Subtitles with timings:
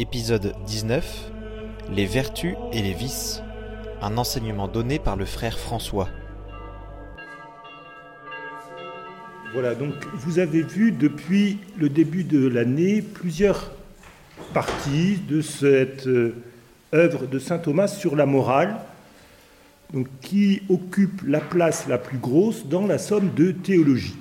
[0.00, 1.30] Épisode 19
[1.90, 3.42] Les vertus et les vices.
[4.00, 6.08] Un enseignement donné par le frère François.
[9.52, 13.72] Voilà, donc vous avez vu depuis le début de l'année plusieurs
[14.54, 16.34] parties de cette euh,
[16.94, 18.76] œuvre de saint Thomas sur la morale,
[19.92, 24.16] donc, qui occupe la place la plus grosse dans la somme de théologie.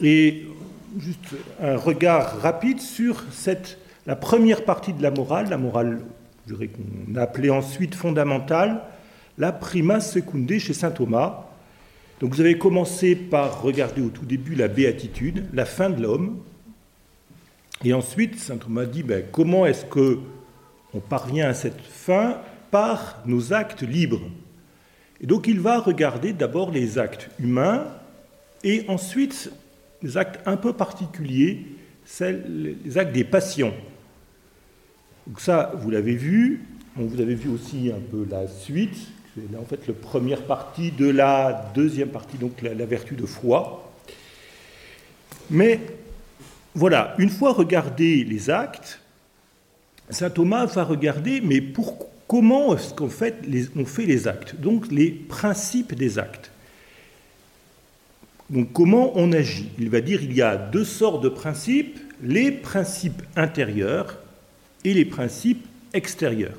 [0.00, 0.46] Et
[0.96, 6.00] juste un regard rapide sur cette, la première partie de la morale, la morale
[6.48, 8.82] qu'on a appelée ensuite fondamentale,
[9.38, 11.46] la prima secundé chez saint Thomas.
[12.20, 16.38] Donc vous avez commencé par regarder au tout début la béatitude, la fin de l'homme,
[17.82, 20.18] et ensuite saint Thomas dit ben, comment est-ce que
[20.92, 22.38] on parvient à cette fin
[22.70, 24.30] par nos actes libres?
[25.20, 27.86] Et donc il va regarder d'abord les actes humains
[28.62, 29.50] et ensuite
[30.02, 31.66] les actes un peu particuliers,
[32.20, 33.72] les actes des passions.
[35.26, 36.60] Donc ça, vous l'avez vu.
[36.96, 39.08] vous avez vu aussi un peu la suite.
[39.34, 43.92] C'est en fait la première partie de la deuxième partie, donc la, vertu de foi.
[45.50, 45.80] Mais
[46.74, 49.00] voilà, une fois regardés les actes,
[50.08, 53.36] saint Thomas va regarder, mais pour, comment est-ce qu'on fait,
[53.74, 54.54] on fait les actes?
[54.60, 56.52] Donc les principes des actes.
[58.50, 59.70] Donc comment on agit?
[59.78, 64.18] Il va dire il y a deux sortes de principes, les principes intérieurs
[64.84, 66.58] et les principes extérieurs.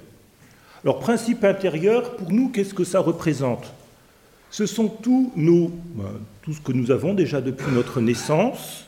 [0.83, 3.73] Alors principes intérieurs, pour nous, qu'est-ce que ça représente?
[4.51, 6.03] Ce sont tous nos, ben,
[6.41, 8.85] tout ce que nous avons déjà depuis notre naissance.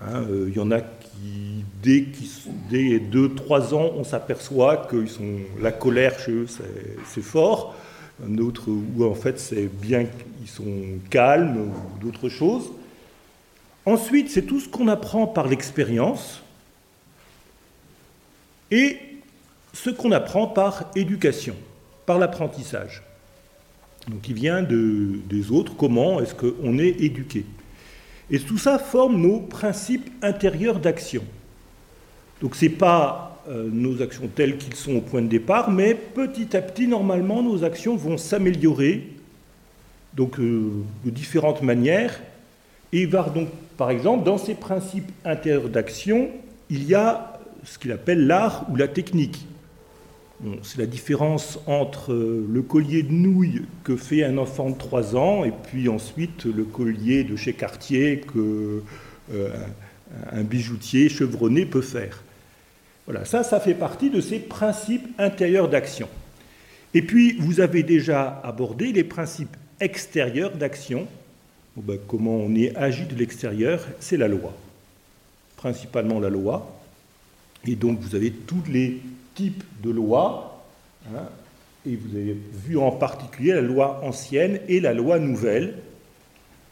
[0.00, 2.06] Hein, euh, il y en a qui, dès,
[2.70, 6.46] dès 2-3 ans, on s'aperçoit que sont, la colère chez eux,
[7.06, 7.74] c'est fort
[8.26, 12.70] un autre où en fait c'est bien qu'ils sont calmes ou d'autres choses.
[13.86, 16.42] Ensuite, c'est tout ce qu'on apprend par l'expérience
[18.70, 18.98] et
[19.72, 21.54] ce qu'on apprend par éducation,
[22.06, 23.02] par l'apprentissage.
[24.08, 27.44] Donc il vient de, des autres, comment est-ce qu'on est éduqué.
[28.30, 31.22] Et tout ça forme nos principes intérieurs d'action.
[32.40, 35.94] Donc ce n'est pas euh, nos actions telles qu'ils sont au point de départ, mais
[35.94, 39.08] petit à petit, normalement, nos actions vont s'améliorer,
[40.14, 40.70] donc euh,
[41.04, 42.20] de différentes manières.
[42.92, 46.28] Et il va donc, par exemple, dans ces principes intérieurs d'action,
[46.70, 47.29] il y a
[47.64, 49.46] ce qu'il appelle l'art ou la technique.
[50.62, 55.16] c'est la différence entre euh, le collier de nouilles que fait un enfant de 3
[55.16, 58.82] ans et puis ensuite le collier de chez Cartier que
[60.32, 62.24] un bijoutier chevronné peut faire.
[63.06, 66.08] Voilà, ça, ça fait partie de ces principes intérieurs d'action.
[66.94, 71.06] Et puis, vous avez déjà abordé les principes extérieurs d'action.
[71.76, 74.52] Ben, comment on est agi de l'extérieur C'est la loi.
[75.56, 76.79] Principalement la loi.
[77.66, 79.00] Et donc, vous avez tous les
[79.34, 80.64] types de lois.
[81.14, 81.28] Hein,
[81.86, 85.78] et vous avez vu en particulier la loi ancienne et la loi nouvelle.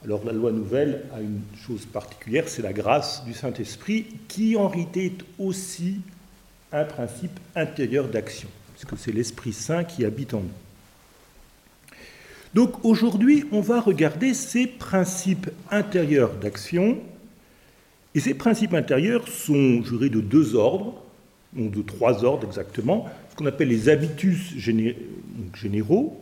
[0.04, 4.69] Alors la loi nouvelle a une chose particulière, c'est la grâce du Saint-Esprit, qui en
[4.69, 6.00] réalité est aussi
[6.72, 10.48] un principe intérieur d'action, puisque c'est l'Esprit Saint qui habite en nous.
[12.54, 16.98] Donc aujourd'hui, on va regarder ces principes intérieurs d'action.
[18.15, 21.03] Et ces principes intérieurs sont, je de deux ordres,
[21.57, 26.21] ou de trois ordres exactement, ce qu'on appelle les habitus généraux,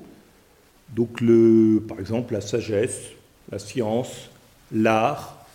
[0.95, 3.03] donc le, par exemple la sagesse,
[3.51, 4.31] la science,
[4.73, 5.47] l'art,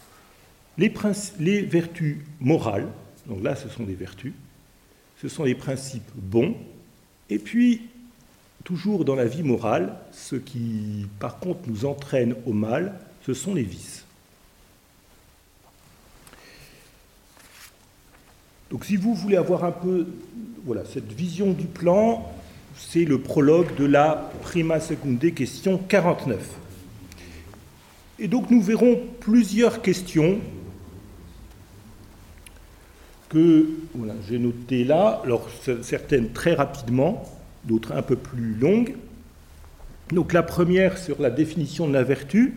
[0.77, 0.91] les,
[1.39, 2.87] les vertus morales,
[3.27, 4.33] donc là ce sont des vertus,
[5.21, 6.55] ce sont les principes bons.
[7.29, 7.81] Et puis,
[8.63, 13.53] toujours dans la vie morale, ce qui, par contre, nous entraîne au mal, ce sont
[13.53, 14.05] les vices.
[18.71, 20.07] Donc si vous voulez avoir un peu
[20.65, 22.31] voilà, cette vision du plan,
[22.75, 26.39] c'est le prologue de la Prima Secunde, question 49.
[28.19, 30.39] Et donc nous verrons plusieurs questions
[33.27, 33.67] que
[34.29, 35.49] j'ai notées là, alors
[35.81, 37.25] certaines très rapidement,
[37.65, 38.95] d'autres un peu plus longues.
[40.11, 42.55] Donc la première sur la définition de la vertu,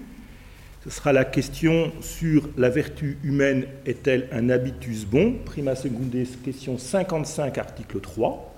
[0.85, 5.37] ce sera la question sur la vertu humaine est-elle un habitus bon?
[5.47, 6.15] Prima seconde,
[6.45, 8.55] question 55, article 3.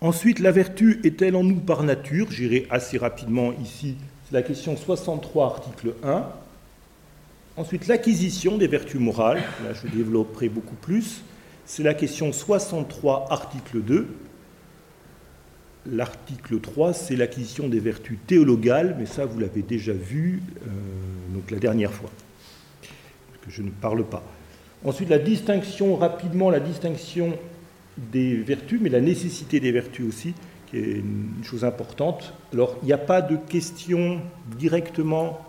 [0.00, 2.30] Ensuite, la vertu est-elle en nous par nature?
[2.30, 3.96] J'irai assez rapidement ici.
[4.24, 6.26] C'est la question 63, article 1.
[7.56, 11.22] Ensuite, l'acquisition des vertus morales, là je développerai beaucoup plus,
[11.66, 14.06] c'est la question 63, article 2.
[15.90, 20.70] L'article 3, c'est l'acquisition des vertus théologales, mais ça vous l'avez déjà vu euh,
[21.32, 22.10] donc la dernière fois,
[23.44, 24.22] que je ne parle pas.
[24.84, 27.36] Ensuite, la distinction, rapidement, la distinction
[27.96, 30.34] des vertus, mais la nécessité des vertus aussi,
[30.70, 32.34] qui est une chose importante.
[32.52, 34.20] Alors, il n'y a pas de question
[34.58, 35.40] directement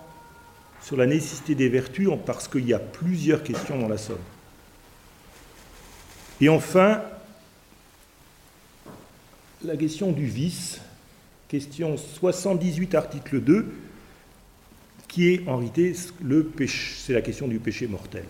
[0.82, 4.18] sur la nécessité des vertus, parce qu'il y a plusieurs questions dans la somme.
[6.42, 7.02] Et enfin,
[9.64, 10.82] la question du vice,
[11.48, 13.74] question 78, article 2,
[15.08, 18.26] qui est en réalité c'est la question du péché mortel.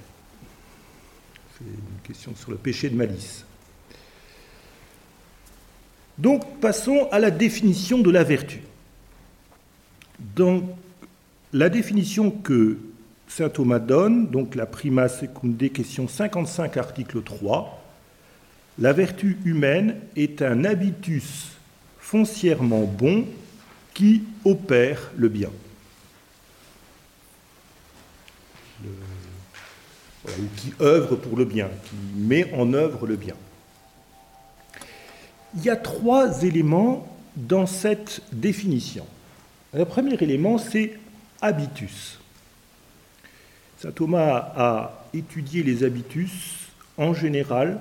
[1.57, 3.45] C'est une question sur le péché de malice.
[6.17, 8.61] Donc passons à la définition de la vertu.
[10.35, 10.61] Dans
[11.53, 12.77] la définition que
[13.27, 17.82] saint Thomas donne, donc la prima secunde, question 55, article 3,
[18.79, 21.51] la vertu humaine est un habitus
[21.99, 23.25] foncièrement bon
[23.93, 25.49] qui opère le bien.
[30.25, 33.35] ou qui œuvre pour le bien, qui met en œuvre le bien.
[35.55, 39.05] Il y a trois éléments dans cette définition.
[39.73, 40.97] Le premier élément, c'est
[41.41, 42.19] habitus.
[43.79, 46.67] Saint Thomas a étudié les habitus
[46.97, 47.79] en général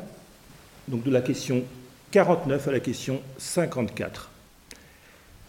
[0.88, 1.64] donc de la question
[2.10, 4.30] 49 à la question 54.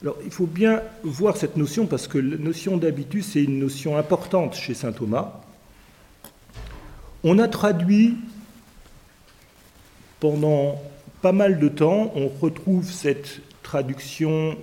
[0.02, 3.98] Alors, il faut bien voir cette notion parce que la notion d'habitus est une notion
[3.98, 5.42] importante chez saint Thomas.
[7.24, 8.18] On a traduit
[10.20, 10.82] pendant
[11.22, 14.58] pas mal de temps, on retrouve cette traduction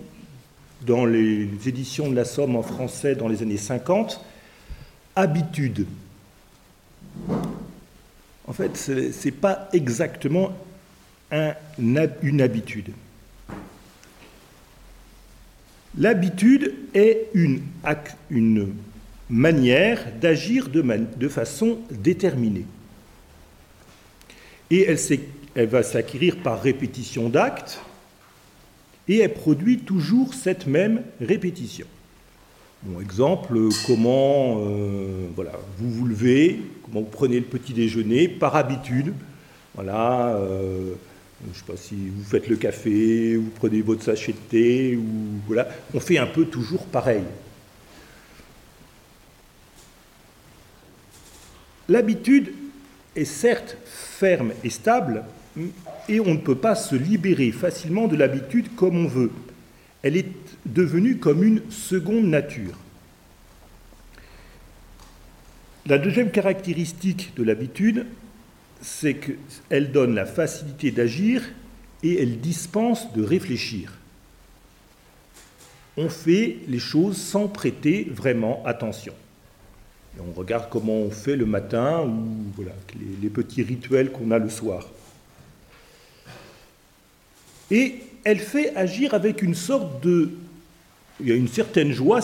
[0.86, 4.22] dans les éditions de la Somme en français dans les années 50,
[5.16, 5.86] habitude.
[8.46, 10.52] En fait, ce n'est pas exactement
[11.32, 12.90] une habitude.
[15.98, 17.62] L'habitude est une,
[19.28, 22.66] manière d'agir de, façon déterminée.
[24.70, 24.86] Et
[25.54, 27.80] elle va s'acquérir par répétition d'actes,
[29.08, 31.86] et elle produit toujours cette même répétition.
[32.82, 38.56] Bon, exemple, comment euh, voilà, vous vous levez, comment vous prenez le petit déjeuner, par
[38.56, 39.12] habitude.
[39.74, 40.94] Voilà, euh,
[41.44, 44.96] je ne sais pas si vous faites le café, vous prenez votre sachet de thé,
[44.96, 45.04] ou
[45.46, 47.24] voilà, on fait un peu toujours pareil.
[51.86, 52.54] L'habitude
[53.14, 55.24] est certes ferme et stable,
[56.08, 59.32] et on ne peut pas se libérer facilement de l'habitude comme on veut.
[60.02, 62.76] Elle est devenue comme une seconde nature.
[65.86, 68.06] La deuxième caractéristique de l'habitude,
[68.80, 71.42] c'est qu'elle donne la facilité d'agir
[72.02, 73.92] et elle dispense de réfléchir.
[75.96, 79.12] On fait les choses sans prêter vraiment attention.
[80.18, 82.72] on regarde comment on fait le matin ou voilà,
[83.20, 84.86] les petits rituels qu'on a le soir.
[87.70, 90.30] Et elle fait agir avec une sorte de...
[91.22, 92.20] Il y a une certaine joie,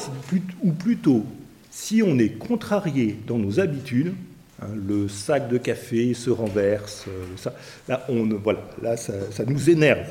[0.63, 1.25] ou plutôt
[1.71, 4.15] si on est contrarié dans nos habitudes,
[4.63, 7.55] hein, le sac de café se renverse, euh, ça,
[7.87, 10.09] là, on, voilà, là ça, ça nous énerve.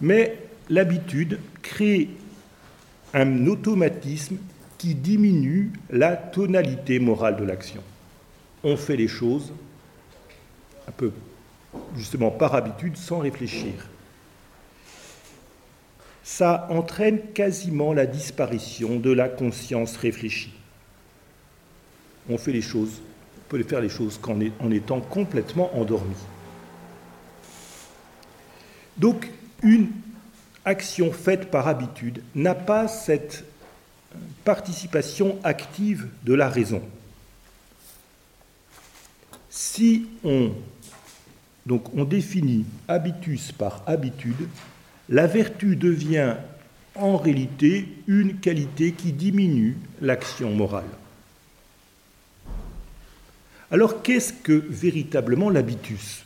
[0.00, 0.38] Mais
[0.70, 2.08] l'habitude crée
[3.14, 4.36] un automatisme
[4.78, 7.82] qui diminue la tonalité morale de l'action.
[8.62, 9.52] On fait les choses
[10.86, 11.10] un peu
[11.96, 13.72] justement par habitude sans réfléchir
[16.26, 20.52] ça entraîne quasiment la disparition de la conscience réfléchie.
[22.28, 23.00] On fait les choses,
[23.38, 24.18] on peut faire les choses
[24.58, 26.16] en étant complètement endormi.
[28.96, 29.30] Donc,
[29.62, 29.92] une
[30.64, 33.44] action faite par habitude n'a pas cette
[34.44, 36.82] participation active de la raison.
[39.48, 40.50] Si on,
[42.04, 44.48] définit habitus par habitude,
[45.08, 46.34] la vertu devient
[46.94, 50.84] en réalité une qualité qui diminue l'action morale.
[53.70, 56.24] Alors qu'est-ce que véritablement l'habitus?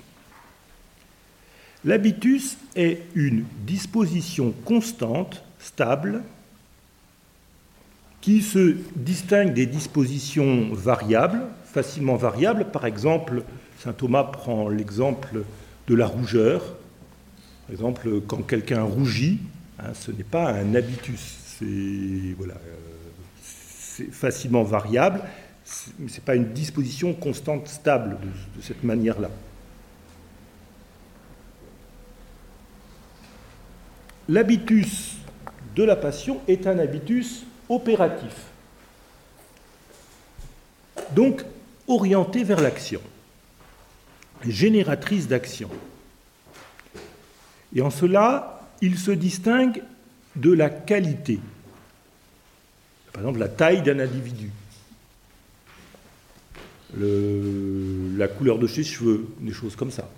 [1.85, 6.23] L'habitus est une disposition constante, stable,
[8.21, 12.67] qui se distingue des dispositions variables, facilement variables.
[12.71, 13.45] Par exemple,
[13.79, 15.45] Saint Thomas prend l'exemple
[15.89, 16.77] de la rougeur.
[17.71, 19.39] Par exemple, quand quelqu'un rougit,
[19.79, 25.23] hein, ce n'est pas un habitus, c'est voilà, euh, facilement variable,
[25.65, 28.19] ce n'est pas une disposition constante, stable
[28.57, 29.31] de, cette manière-là.
[34.29, 35.19] L'habitus
[35.77, 38.35] de la passion est un habitus opératif.
[41.15, 41.45] donc
[41.87, 43.01] orientée vers l'action,
[44.45, 45.71] génératrice d'action.
[47.75, 49.83] Et en cela, il se distingue
[50.37, 51.39] de la qualité.
[53.13, 54.51] Par exemple, la taille d'un individu,
[56.97, 60.09] la couleur de ses cheveux, des choses comme ça.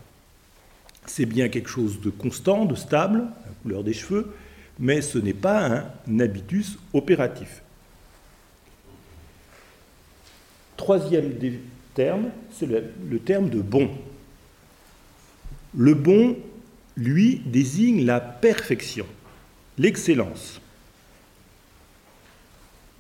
[1.07, 4.33] C'est bien quelque chose de constant, de stable, la couleur des cheveux,
[4.79, 7.63] mais ce n'est pas un habitus opératif.
[10.83, 11.61] Troisième des
[11.95, 13.89] termes, c'est le, terme de bon.
[15.77, 16.37] Le bon,
[16.97, 19.07] lui, désigne la perfection,
[19.79, 20.61] l'excellence.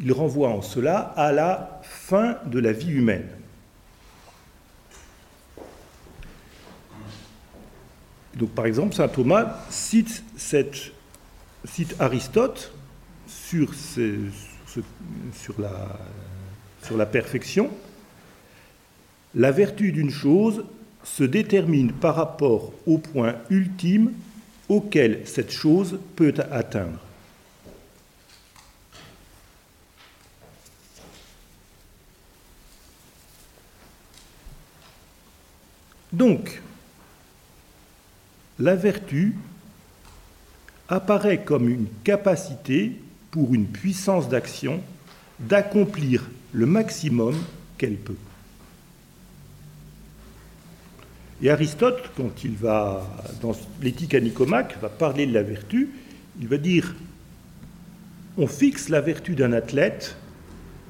[0.00, 3.28] Il renvoie en cela à la fin de la vie humaine.
[8.34, 10.24] Donc, par exemple, saint Thomas cite,
[11.98, 12.72] Aristote
[13.36, 13.70] sur
[16.96, 17.70] la perfection.
[19.34, 20.64] La vertu d'une chose
[21.04, 24.12] se détermine par rapport au point ultime
[24.68, 26.98] auquel cette chose peut atteindre.
[36.12, 36.60] Donc,
[38.58, 39.34] la vertu
[40.88, 44.82] apparaît comme une capacité pour une puissance d'action
[45.40, 47.34] d'accomplir le maximum
[47.78, 48.16] qu'elle peut.
[51.42, 53.04] Et Aristote, quand il va,
[53.40, 55.90] dans l'éthique à Nicomaque, va parler de la vertu,
[56.40, 56.94] il va dire
[58.38, 60.16] on fixe la vertu d'un athlète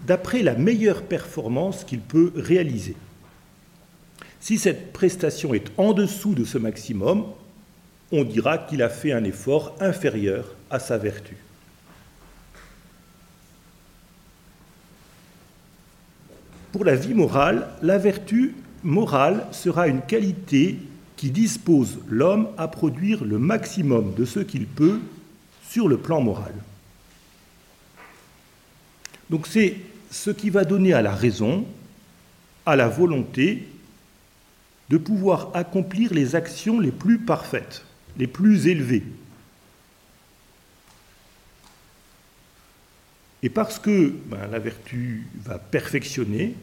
[0.06, 2.94] d'après la meilleure performance qu'il peut réaliser.
[4.40, 7.24] Si cette prestation est en dessous de ce maximum,
[8.12, 11.36] on dira qu'il a fait un effort inférieur à sa vertu.
[16.72, 20.78] Pour la vie morale, la vertu morale sera une qualité
[21.16, 25.00] qui dispose l'homme à produire le maximum de ce qu'il peut
[25.68, 26.54] sur le plan moral.
[29.30, 29.76] Donc c'est
[30.10, 31.64] ce qui va donner à la raison,
[32.66, 33.68] à la volonté,
[34.90, 37.84] de pouvoir accomplir les actions les plus parfaites
[38.16, 39.02] les plus élevés.
[43.42, 46.54] Et parce que ben, la vertu va perfectionner,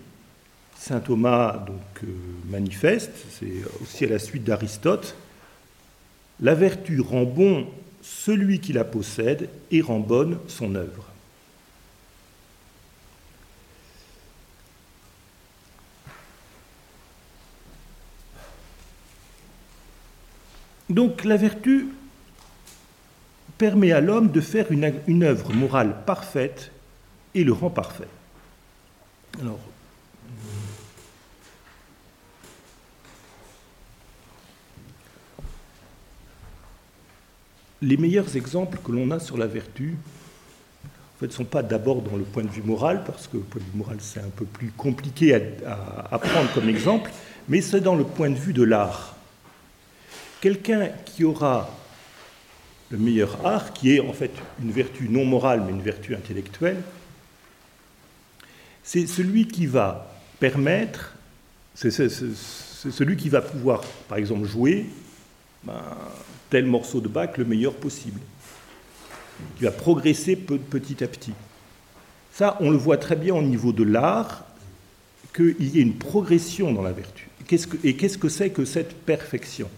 [0.80, 2.08] saint Thomas donc euh,
[2.50, 5.16] manifeste, c'est aussi à la suite d'Aristote,
[6.40, 7.68] la vertu rend bon
[8.02, 11.06] celui qui la possède et rend bonne son œuvre.
[20.90, 21.90] Donc la vertu
[23.58, 26.72] permet à l'homme de faire une, œuvre morale parfaite
[27.36, 28.08] et le rend parfait.
[29.42, 29.60] Alors,
[37.82, 39.96] les meilleurs exemples que l'on a sur la vertu,
[40.84, 43.44] en fait, ne sont pas d'abord dans le point de vue moral, parce que le
[43.44, 47.12] point de vue moral, c'est un peu plus compliqué à prendre comme exemple,
[47.48, 49.16] mais c'est dans le point de vue de l'art.
[50.42, 51.70] Quelqu'un qui aura
[52.90, 54.32] le meilleur art, qui est en fait
[54.62, 56.82] une vertu non morale mais une vertu intellectuelle,
[58.84, 61.14] c'est celui qui va permettre,
[61.76, 64.86] c'est celui qui va pouvoir, par exemple, jouer
[65.64, 65.74] ben,
[66.50, 68.20] tel morceau de bac le meilleur possible,
[69.58, 71.34] qui va progresser petit à petit.
[72.32, 74.46] Ça, on le voit très bien au niveau de l'art,
[75.36, 77.30] qu'il y ait une progression dans la vertu.
[77.84, 79.70] et qu'est-ce que c'est que cette perfection?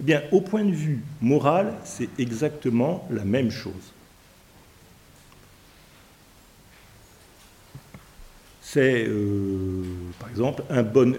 [0.00, 3.92] Eh bien, au point de vue moral, c'est exactement la même chose.
[8.62, 9.82] C'est, euh,
[10.18, 11.16] par exemple, un bon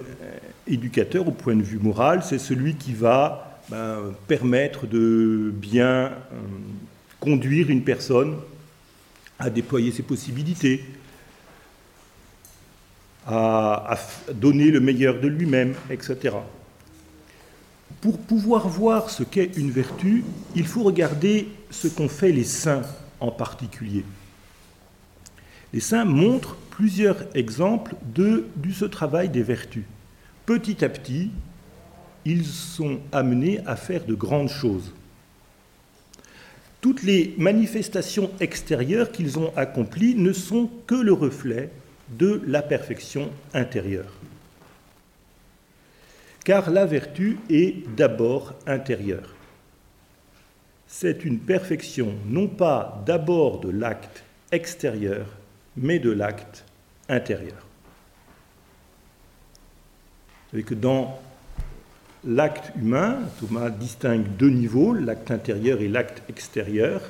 [0.68, 6.12] éducateur au point de vue moral, c'est celui qui va ben, permettre de bien euh,
[7.20, 8.38] conduire une personne
[9.40, 10.86] à déployer ses possibilités,
[13.26, 13.98] à
[14.34, 16.36] donner le meilleur de lui-même, etc.
[18.02, 22.84] Pour pouvoir voir ce qu'est une vertu, il faut regarder ce qu'ont fait les saints
[23.22, 24.04] en particulier.
[25.72, 29.86] Les saints montrent plusieurs exemples de, ce travail des vertus.
[30.46, 31.32] Petit à petit,
[32.26, 34.94] ils sont amenés à faire de grandes choses.
[36.82, 41.70] Toutes les manifestations extérieures qu'ils ont accomplies ne sont que le reflet
[42.10, 44.14] de la perfection intérieure
[46.44, 49.34] car la vertu est d'abord intérieure.
[50.88, 55.26] C'est une perfection non pas d'abord de l'acte extérieur,
[55.76, 56.66] mais de l'acte
[57.10, 57.66] intérieur.
[60.52, 61.20] que dans
[62.26, 67.02] l'acte humain, Thomas distingue deux niveaux, l'acte intérieur et l'acte extérieur.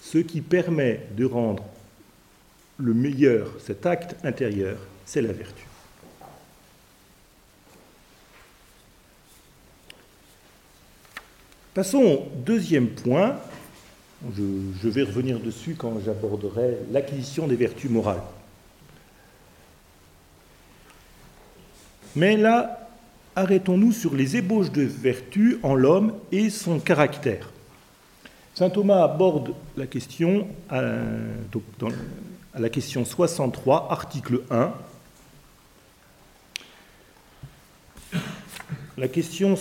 [0.00, 1.64] Ce qui permet de rendre
[2.78, 5.66] le meilleur cet acte intérieur, c'est la vertu.
[11.74, 13.38] Passons au deuxième point.
[14.36, 18.22] Je, vais revenir dessus quand j'aborderai l'acquisition des vertus morales.
[22.14, 22.81] Mais là,
[23.36, 27.50] arrêtons-nous sur les ébauches de vertu en l'homme et son caractère.
[28.54, 30.82] Saint Thomas aborde la question à,
[31.78, 31.88] dans,
[32.54, 34.72] à la question 63, article 1.
[38.98, 39.56] La question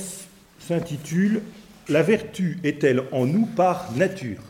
[0.60, 1.42] s'intitule
[1.88, 4.42] La vertu est-elle en nous par nature?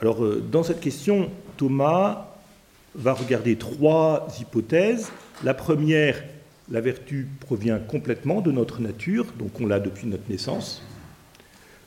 [0.00, 2.25] Alors, euh, dans cette question, Thomas
[2.96, 5.10] va regarder trois hypothèses.
[5.44, 6.22] La première,
[6.70, 10.82] la vertu provient complètement de notre nature, donc on l'a depuis notre naissance.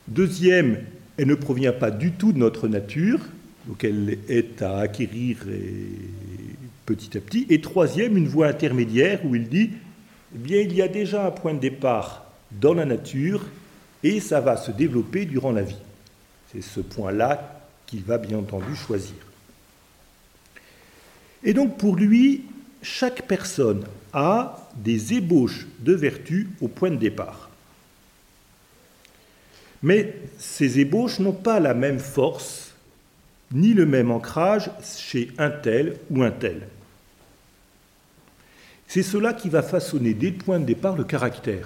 [0.07, 0.79] Deuxième,
[1.17, 3.19] elle ne provient pas du tout de notre nature,
[3.67, 5.37] donc elle est à acquérir
[6.85, 7.45] petit à petit.
[7.49, 9.71] Et troisième, une voie intermédiaire où il dit,
[10.33, 13.41] eh bien, il y a déjà un point de départ dans la nature
[14.03, 15.77] et ça va se développer durant la vie.
[16.51, 19.28] C'est ce point-là qu'il va bien entendu choisir.
[21.43, 22.45] Et donc pour lui,
[22.81, 27.49] chaque personne a des ébauches de vertu au point de départ.
[29.81, 32.73] Mais ces ébauches n'ont pas la même force
[33.51, 36.67] ni le même ancrage chez un tel ou un tel.
[38.87, 41.65] C'est cela qui va façonner dès le point de départ le caractère.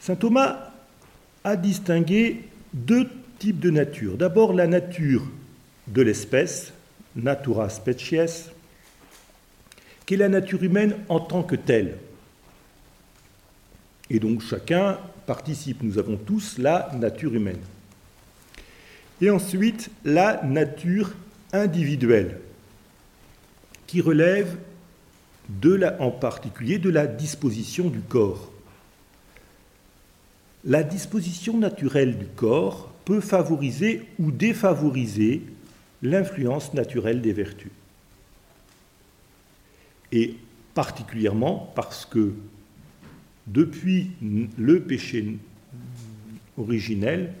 [0.00, 0.70] Saint Thomas
[1.44, 4.16] a distingué deux types de nature.
[4.16, 5.22] D'abord la nature
[5.86, 6.72] de l'espèce,
[7.16, 8.50] natura species,
[10.06, 11.98] qui est la nature humaine en tant que telle.
[14.10, 17.60] Et donc chacun participe, nous avons tous la nature humaine.
[19.20, 21.12] Et ensuite la nature
[21.52, 22.40] individuelle,
[23.86, 24.56] qui relève
[26.00, 28.50] en particulier de la disposition du corps.
[30.64, 35.42] La disposition naturelle du corps peut favoriser ou défavoriser
[36.02, 37.70] l'influence naturelle des vertus.
[40.12, 40.36] Et
[40.74, 42.34] particulièrement parce que
[43.46, 45.36] depuis le péché
[46.56, 47.32] originel,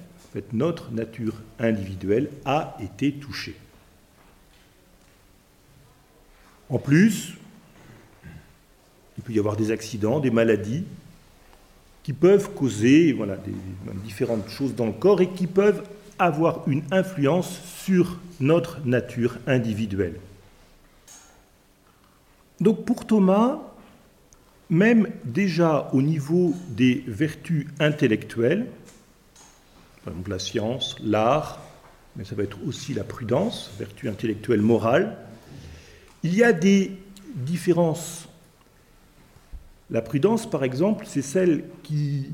[0.52, 3.54] notre nature individuelle a été touchée.
[6.68, 7.34] En plus,
[9.16, 10.84] il peut y avoir des accidents, des maladies
[12.04, 13.36] qui peuvent causer voilà,
[14.04, 15.82] différentes choses dans le corps et qui peuvent
[16.18, 20.20] avoir une influence sur notre nature individuelle.
[22.60, 23.58] Donc pour Thomas,
[24.70, 28.66] même déjà au niveau des vertus intellectuelles,
[30.04, 31.60] par exemple la science, l'art,
[32.16, 35.16] mais ça va être aussi la prudence, vertu intellectuelle morale,
[36.22, 36.92] il y a des
[37.34, 38.28] différences
[39.90, 42.30] la prudence, par exemple, c'est celle qui,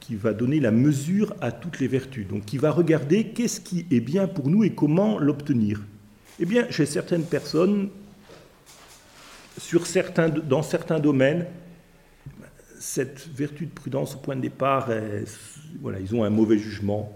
[0.00, 3.86] qui va donner la mesure à toutes les vertus, donc qui va regarder qu'est-ce qui
[3.90, 5.82] est bien pour nous et comment l'obtenir.
[6.38, 7.88] Eh bien, chez certaines personnes,
[9.58, 11.46] sur certains, dans certains domaines,
[12.78, 14.88] cette vertu de prudence au point de départ,
[15.80, 17.12] voilà, ils ont un mauvais jugement.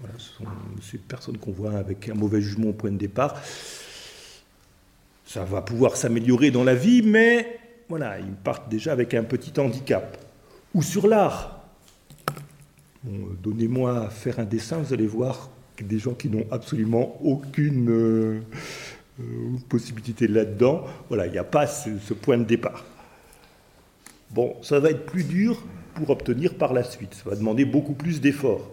[0.00, 0.44] Voilà, ce sont
[0.80, 3.38] ces personnes qu'on voit avec un mauvais jugement au point de départ.
[5.26, 7.59] Ça va pouvoir s'améliorer dans la vie, mais
[7.90, 10.16] voilà, ils partent déjà avec un petit handicap.
[10.74, 11.60] Ou sur l'art.
[13.04, 15.50] Donnez-moi à faire un dessin, vous allez voir
[15.82, 18.40] des gens qui n'ont absolument aucune euh,
[19.18, 19.24] euh,
[19.68, 20.84] possibilité là-dedans.
[21.08, 22.84] Voilà, il n'y a pas ce, point de départ.
[24.30, 25.60] Bon, ça va être plus dur
[25.94, 27.14] pour obtenir par la suite.
[27.14, 28.70] Ça va demander beaucoup plus d'efforts.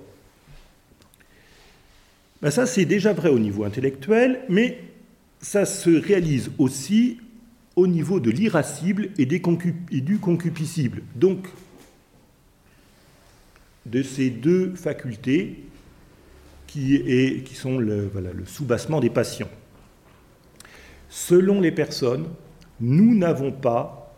[2.43, 4.79] Ben ça, c'est déjà vrai au niveau intellectuel, mais
[5.39, 7.17] ça se réalise aussi
[7.77, 9.39] au niveau de l'irascible et, du
[10.19, 11.03] concupiscible.
[11.15, 11.47] Donc,
[13.85, 15.63] de ces deux facultés
[16.65, 18.11] qui, sont le,
[18.45, 19.47] soubassement des passions.
[21.07, 22.27] Selon les personnes,
[22.81, 24.13] nous n'avons pas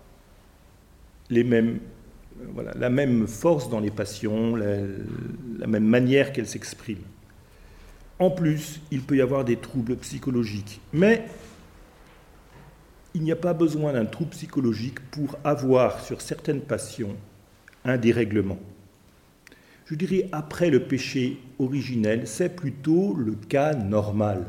[1.29, 7.05] la même force dans les passions, la même manière qu'elles s'expriment.
[8.19, 10.79] En plus, il peut y avoir des troubles psychologiques.
[10.93, 11.25] Mais
[13.15, 17.15] il n'y a pas besoin d'un trouble psychologique pour avoir sur certaines passions
[17.85, 18.59] un dérèglement.
[19.85, 24.45] je dirais après le péché originel, c'est plutôt le cas normal.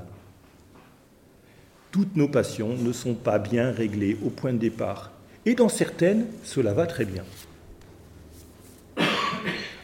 [1.91, 5.11] Toutes nos passions ne sont pas bien réglées au point de départ.
[5.47, 7.25] Et dans certaines, cela va très bien.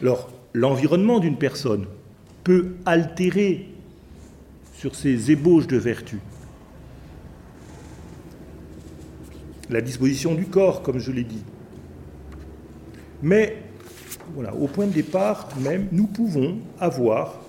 [0.02, 1.86] Alors, l'environnement d'une personne
[2.44, 3.66] peut altérer
[4.74, 6.20] sur ses ébauches de vertu.
[9.70, 11.42] La disposition du corps, comme je l'ai dit.
[13.22, 13.56] Mais,
[14.34, 17.40] voilà, au point de départ même, nous pouvons avoir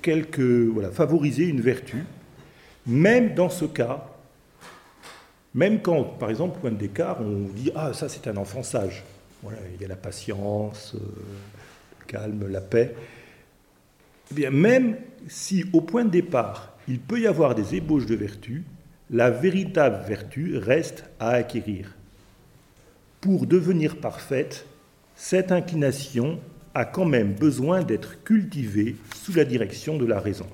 [0.00, 2.04] quelque, voilà, favoriser une vertu,
[2.86, 4.06] même dans ce cas,
[5.54, 9.04] même quand, par exemple, point de départ, on dit Ah, ça c'est un enfant sage.
[9.42, 10.98] Voilà, il y a la patience, euh,
[12.00, 12.94] le calme, la paix.
[14.30, 14.96] Eh bien, même
[15.28, 18.64] si au point de départ, il peut y avoir des ébauches de vertu,
[19.12, 21.94] la véritable vertu reste à acquérir.
[23.20, 24.66] Pour devenir parfaite,
[25.14, 26.40] cette inclination
[26.74, 30.46] a quand même besoin d'être cultivée sous la direction de la raison.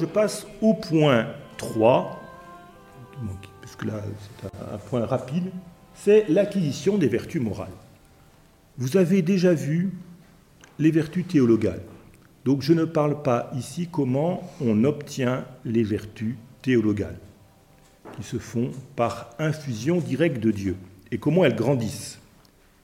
[0.00, 2.22] Je passe au point 3,
[3.60, 4.02] puisque là
[4.40, 5.50] c'est un point rapide,
[5.94, 7.72] c'est l'acquisition des vertus morales.
[8.76, 9.92] Vous avez déjà vu
[10.78, 11.82] les vertus théologales.
[12.44, 17.18] Donc je ne parle pas ici comment on obtient les vertus théologales,
[18.16, 20.76] qui se font par infusion directe de Dieu,
[21.10, 22.20] et comment elles grandissent.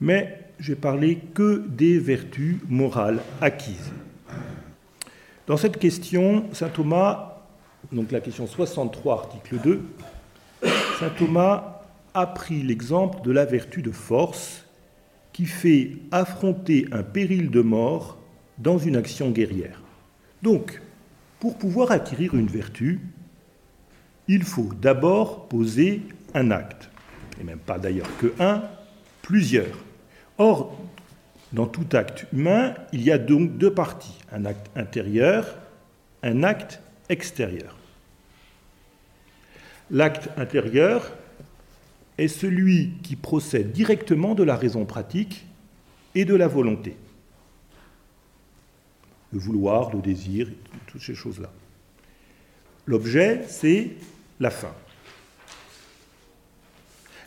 [0.00, 3.92] Mais je vais parler que des vertus morales acquises.
[5.46, 7.42] Dans cette question, saint Thomas,
[7.92, 9.82] donc la question 63, article 2,
[10.98, 11.82] saint Thomas
[12.14, 14.64] a pris l'exemple de la vertu de force
[15.34, 18.16] qui fait affronter un péril de mort
[18.56, 19.82] dans une action guerrière.
[20.40, 20.80] Donc,
[21.40, 23.00] pour pouvoir acquérir une vertu,
[24.28, 26.00] il faut d'abord poser
[26.32, 26.88] un acte,
[27.38, 28.62] et même pas d'ailleurs que un,
[29.20, 29.76] plusieurs.
[30.38, 30.78] Or,
[31.54, 35.56] dans tout acte humain, il y a donc deux parties, un acte intérieur,
[36.22, 37.76] un acte extérieur.
[39.90, 41.12] L'acte intérieur
[42.18, 45.46] est celui qui procède directement de la raison pratique
[46.14, 46.96] et de la volonté.
[49.32, 50.48] Le vouloir, le désir,
[50.86, 51.50] toutes ces choses-là.
[52.86, 53.90] L'objet, c'est
[54.40, 54.72] la fin.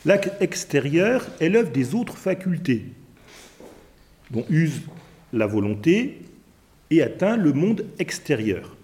[0.06, 2.86] L'acte extérieur est l'œuvre des autres facultés,
[4.32, 4.82] dont use
[5.34, 6.22] la volonté
[6.90, 8.76] et atteint le monde extérieur.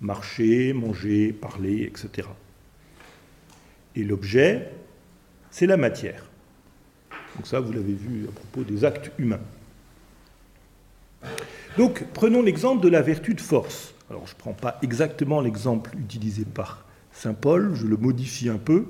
[0.00, 2.28] Marcher, manger, parler, etc.
[3.96, 4.70] Et l'objet,
[5.50, 6.24] c'est la matière.
[7.36, 9.40] Donc ça, vous l'avez vu à propos des actes humains.
[11.76, 13.94] Donc, prenons l'exemple de la vertu de force.
[14.10, 18.58] Alors, je ne prends pas exactement l'exemple utilisé par Saint Paul, je le modifie un
[18.58, 18.86] peu.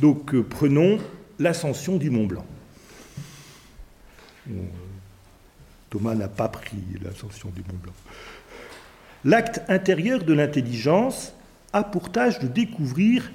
[0.00, 0.98] Donc, euh, prenons
[1.38, 2.46] l'ascension du Mont Blanc.
[5.90, 7.92] Thomas n'a pas pris l'ascension du Mont Blanc.
[9.24, 11.34] L'acte intérieur de l'intelligence
[11.72, 13.30] a pour tâche de découvrir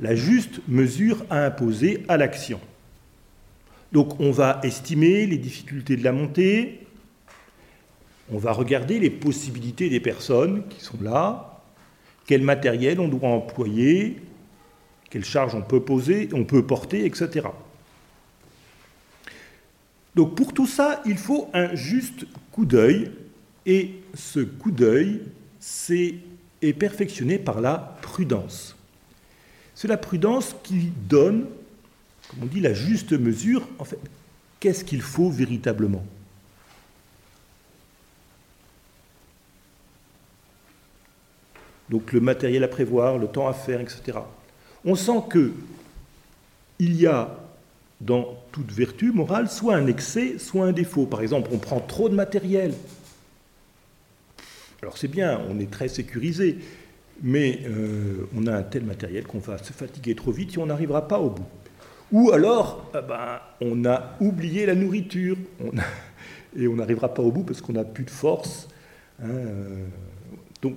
[0.00, 2.60] la juste mesure à imposer à l'action.
[3.92, 6.86] Donc on va estimer les difficultés de la montée,
[8.30, 11.60] on va regarder les possibilités des personnes qui sont là,
[12.26, 14.20] quel matériel on doit employer,
[15.10, 17.48] quelle charge on peut poser, on peut porter, etc.
[20.14, 23.10] Donc pour tout ça, il faut un juste coup d'œil,
[23.66, 25.22] et ce coup d'œil
[26.62, 28.76] est perfectionné par la prudence.
[29.74, 31.46] C'est la prudence qui donne,
[32.28, 33.68] comme on dit, la juste mesure.
[33.78, 33.98] En fait,
[34.60, 36.04] qu'est-ce qu'il faut véritablement?
[41.90, 44.18] Donc le matériel à prévoir, le temps à faire, etc.
[44.84, 45.52] On sent que
[46.78, 47.36] il y a
[48.04, 51.06] dans toute vertu morale soit un excès, soit un défaut.
[51.06, 52.74] Par exemple, on prend trop de matériel.
[54.82, 56.58] Alors c'est bien, on est très sécurisé,
[57.22, 60.66] mais euh, on a un tel matériel qu'on va se fatiguer trop vite et on
[60.66, 61.46] n'arrivera pas au bout.
[62.12, 65.36] Ou alors, eh ben, on a oublié la nourriture
[66.56, 68.68] et on n'arrivera pas au bout parce qu'on n'a plus de force.
[69.22, 69.86] Hein, euh.
[70.60, 70.74] donc,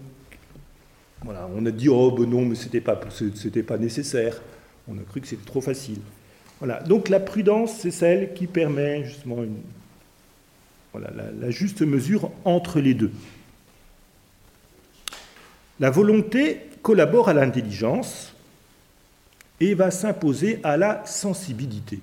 [1.23, 2.97] voilà, on a dit oh ben non, mais c'était pas,
[3.35, 4.41] c'était pas nécessaire.
[4.87, 5.99] On a cru que c'était trop facile.
[6.59, 6.81] Voilà.
[6.83, 9.57] Donc la prudence, c'est celle qui permet justement une,
[10.91, 13.11] voilà, la juste mesure entre les deux.
[15.79, 18.33] La volonté collabore à l'intelligence
[19.59, 21.99] et va s'imposer à la sensibilité.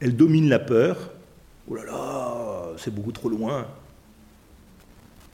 [0.00, 1.12] Elle domine la peur.
[1.68, 3.68] Oh là là, c'est beaucoup trop loin.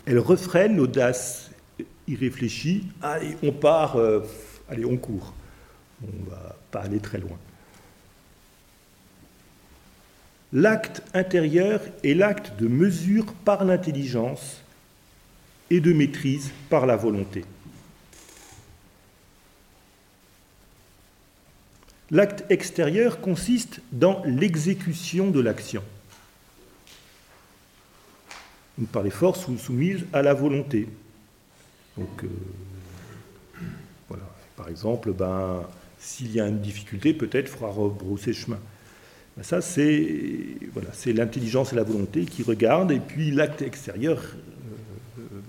[0.04, 1.50] Elle refraine l'audace
[2.06, 2.86] irréfléchie.
[3.00, 4.20] Allez, on part, euh,
[4.68, 5.32] allez, on court.
[6.02, 7.38] On ne va pas aller très loin.
[10.52, 14.62] L'acte intérieur est l'acte de mesure par l'intelligence
[15.70, 17.44] et de maîtrise par la volonté.
[22.10, 25.82] L'acte extérieur consiste dans l'exécution de l'action,
[28.92, 30.88] par les forces soumises à la volonté.
[31.98, 32.02] Euh.
[34.56, 35.66] Par exemple, ben,
[35.98, 38.60] s'il y a une difficulté, peut-être faudra rebrousser chemin.
[39.36, 45.40] Ben, ça, c'est l'intelligence et la volonté qui regardent, et puis l'acte extérieur euh, euh,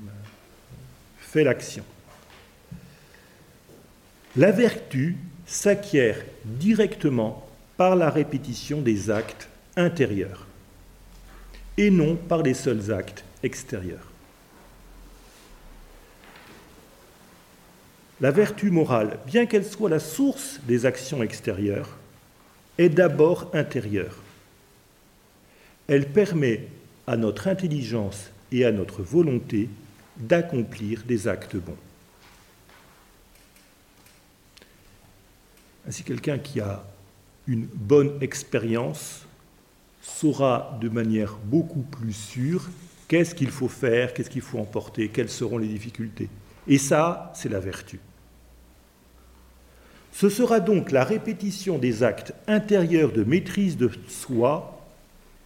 [1.20, 1.84] fait l'action.
[4.36, 10.46] La vertu s'acquiert directement par la répétition des actes intérieurs
[11.78, 14.09] et non par les seuls actes extérieurs.
[18.22, 21.98] La vertu morale, bien qu'elle soit la source des actions extérieures,
[22.78, 24.16] est d'abord intérieure.
[25.88, 26.68] Elle permet
[27.08, 29.70] à notre intelligence et à notre volonté
[30.18, 31.78] d'accomplir des actes bons.
[35.88, 36.84] Ainsi, quelqu'un qui a
[37.48, 39.26] une bonne expérience
[40.02, 42.70] saura de manière beaucoup plus sûre
[43.08, 46.30] qu'est-ce qu'il faut faire, qu'est-ce qu'il faut emporter, quelles seront les difficultés.
[46.68, 48.00] Et ça, c'est la vertu.
[50.20, 54.86] Ce sera donc la répétition des actes intérieurs de maîtrise de soi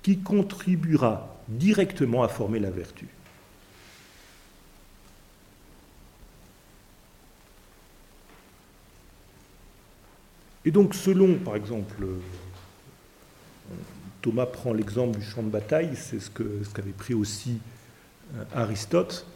[0.01, 3.07] qui contribuera directement à former la vertu.
[10.65, 12.17] Et donc, selon, par exemple, euh,
[14.23, 17.59] Thomas prend l'exemple du champ de bataille, c'est ce qu'avait pris aussi
[18.33, 19.27] euh, Aristote.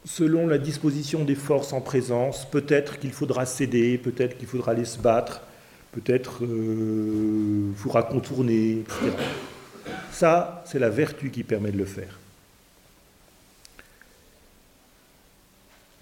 [0.00, 4.72] Euh, selon la disposition des forces en présence, peut-être qu'il faudra céder, peut-être qu'il faudra
[4.72, 5.42] aller se battre,
[5.92, 8.84] peut-être qu'il faudra contourner.
[10.12, 12.18] Ça, c'est la vertu qui permet de le faire.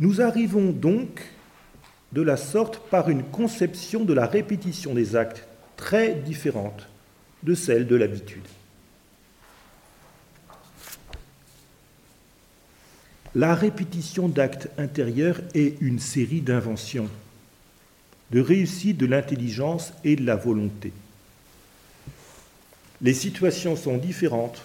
[0.01, 1.23] Nous arrivons donc
[2.13, 6.89] de la sorte par une conception de la répétition des actes très différente
[7.43, 8.47] de celle de l'habitude.
[13.39, 17.09] La répétition d'actes intérieurs est une série d'inventions,
[18.33, 20.93] de réussites de l'intelligence et de la volonté.
[23.01, 24.61] Les situations sont différentes,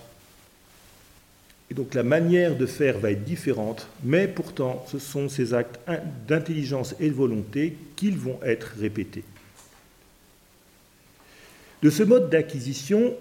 [1.70, 5.80] et donc la manière de faire va être différente, mais pourtant ce sont ces actes
[6.28, 9.24] d'intelligence et de volonté qu'ils vont être répétés.
[11.84, 13.14] De ce mode d'acquisition,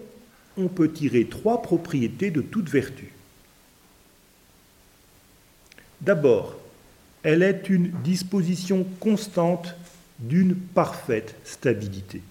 [0.57, 3.13] on peut tirer trois propriétés de toute vertu.
[6.03, 6.57] D'abord,
[7.23, 9.73] elle est une disposition constante
[10.19, 12.21] d'une parfaite stabilité.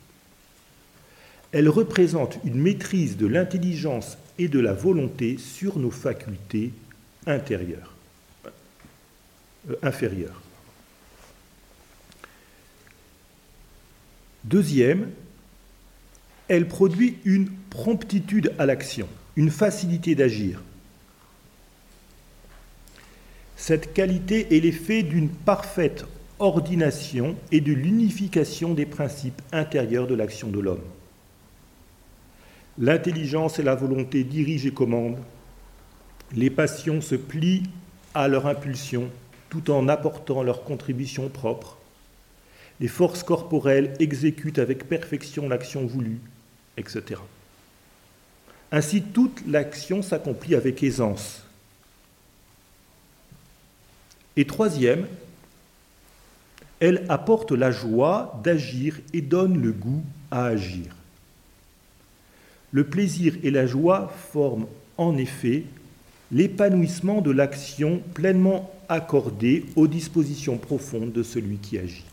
[1.52, 6.72] Elle représente une maîtrise de l'intelligence et de la volonté sur nos facultés
[7.26, 7.94] intérieures,
[8.46, 10.42] euh, inférieures.
[14.44, 15.10] Deuxième,
[16.48, 20.60] elle produit une promptitude à l'action, une facilité d'agir.
[23.62, 26.04] Cette qualité est l'effet d'une parfaite
[26.40, 30.82] ordination et de l'unification des principes intérieurs de l'action de l'homme.
[32.76, 35.20] L'intelligence et la volonté dirigent et commandent.
[36.34, 37.62] Les passions se plient
[38.14, 39.08] à leur impulsion.
[39.48, 41.76] tout en apportant leur contribution propre.
[42.80, 46.18] Les forces corporelles exécutent avec perfection l'action voulue,
[46.78, 47.20] etc.
[48.72, 51.42] Ainsi, toute l'action s'accomplit avec aisance.
[54.36, 55.06] Et troisième,
[56.80, 60.96] elle apporte la joie d'agir et donne le goût à agir.
[62.72, 64.66] Le plaisir et la joie forment
[64.96, 65.64] en effet
[66.32, 72.04] l'épanouissement de l'action pleinement accordée aux dispositions profondes de celui qui agit.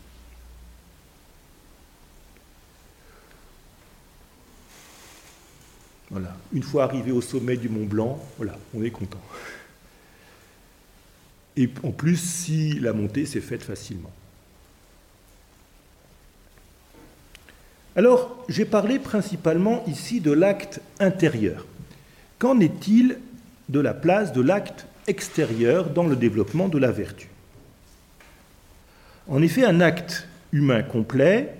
[6.10, 9.20] Voilà, une fois arrivé au sommet du Mont Blanc, voilà, on est content.
[11.56, 14.10] Et en plus, si la montée s'est faite facilement.
[17.96, 21.66] Alors, j'ai parlé principalement ici de l'acte intérieur.
[22.38, 23.18] Qu'en est-il
[23.68, 27.28] de la place de l'acte extérieur dans le développement de la vertu?
[29.28, 31.54] En effet, un acte humain complet,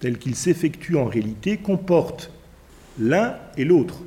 [0.00, 2.30] tel qu'il s'effectue en réalité, comporte
[2.98, 4.00] l'un et l'autre.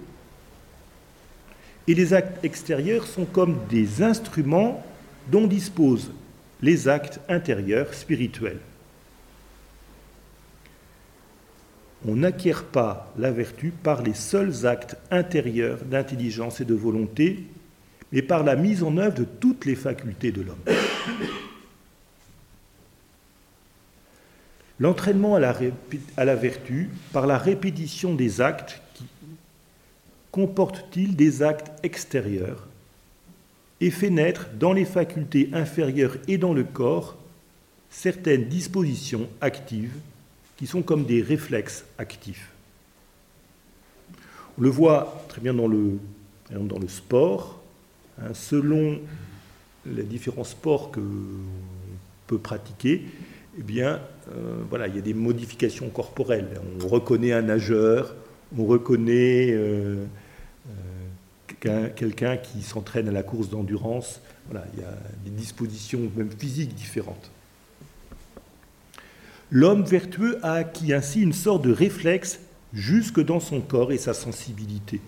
[1.91, 4.81] Et les actes extérieurs sont comme des instruments
[5.29, 6.13] dont disposent
[6.61, 8.61] les actes intérieurs spirituels.
[12.07, 17.43] on n'acquiert pas la vertu par les seuls actes intérieurs d'intelligence et de volonté,
[18.11, 20.63] mais par la mise en œuvre de toutes les facultés de l'homme.
[24.79, 28.81] L'entraînement à la, vertu, par la répétition des actes,
[30.31, 32.67] comporte-t-il des actes extérieurs
[33.79, 37.17] et fait naître dans les facultés inférieures et dans le corps
[37.89, 39.95] certaines dispositions actives
[40.57, 42.49] qui sont comme des réflexes actifs.
[44.57, 45.97] On le voit très bien dans le,
[46.51, 47.61] dans le sport,
[48.21, 48.99] hein, selon
[49.85, 51.01] les différents sports que
[52.27, 53.01] peut pratiquer,
[53.57, 56.47] eh bien, euh, voilà, il y a des modifications corporelles.
[56.83, 58.15] On reconnaît un nageur,
[58.57, 60.05] on reconnaît euh,
[61.61, 64.19] quelqu'un qui s'entraîne à la course d'endurance.
[64.51, 67.31] Il y a des dispositions même physiques différentes.
[69.51, 72.39] L'homme vertueux a acquis ainsi une sorte de réflexe
[72.73, 75.01] jusque dans son corps et sa sensibilité.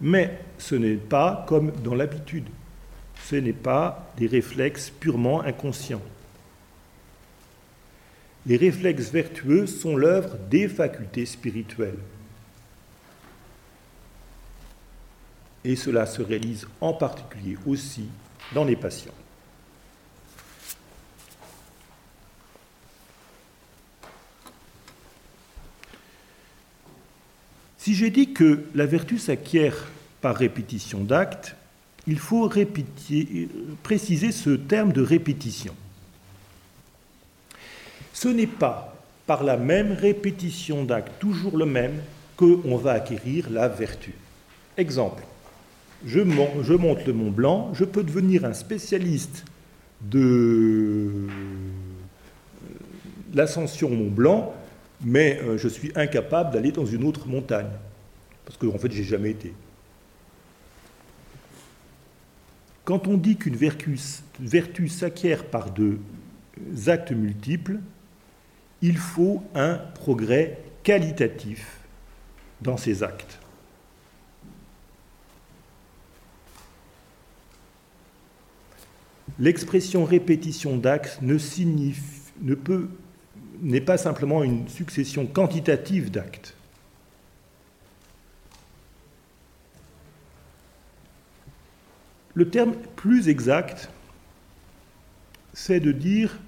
[0.00, 2.46] Mais ce n'est pas comme dans l'habitude.
[3.24, 6.02] Ce n'est pas des réflexes purement inconscients.
[8.46, 11.98] Les réflexes vertueux sont l'œuvre des facultés spirituelles.
[15.64, 18.04] Et cela se réalise en particulier aussi
[18.54, 19.14] dans les patients.
[27.78, 29.88] Si j'ai dit que la vertu s'acquiert
[30.20, 31.54] par répétition d'actes,
[32.06, 32.50] il faut
[33.82, 35.74] préciser ce terme de répétition.
[38.12, 38.94] Ce n'est pas
[39.26, 42.02] par la même répétition d'actes, toujours le même,
[42.36, 44.14] qu'on va acquérir la vertu.
[44.76, 45.22] Exemple,
[46.06, 49.44] je, monte le Mont Blanc, je peux devenir un spécialiste
[50.02, 51.10] de
[53.32, 54.54] l'ascension Mont Blanc
[55.04, 57.70] mais euh, je suis incapable d'aller dans une autre montagne,
[58.44, 59.54] parce qu'en en fait, j'ai jamais été.
[62.84, 63.98] Quand on dit qu'une vertu,
[64.40, 65.98] vertu s'acquiert par deux
[66.86, 67.78] actes multiples,
[68.82, 71.78] il faut un progrès qualitatif
[72.60, 73.38] dans ces actes.
[79.38, 81.36] L'expression répétition d'actes ne,
[82.42, 82.88] ne peut
[83.60, 86.54] n'est pas simplement une succession quantitative d'actes.
[92.34, 93.90] Le terme plus exact,
[95.52, 96.38] c'est de dire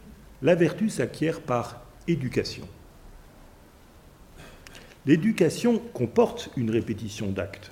[0.43, 2.69] la vertu s'acquiert par éducation.
[5.07, 7.71] L'éducation comporte une répétition d'actes,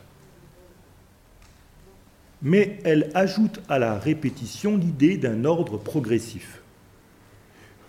[2.45, 6.61] mais elle ajoute à la répétition l'idée d'un ordre progressif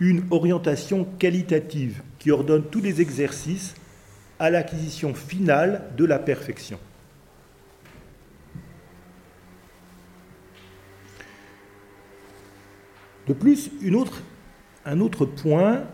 [0.00, 3.74] une orientation qualitative qui ordonne tous les exercices
[4.38, 6.78] à l'acquisition finale de la perfection.
[13.26, 13.70] De plus,
[14.84, 15.84] un autre point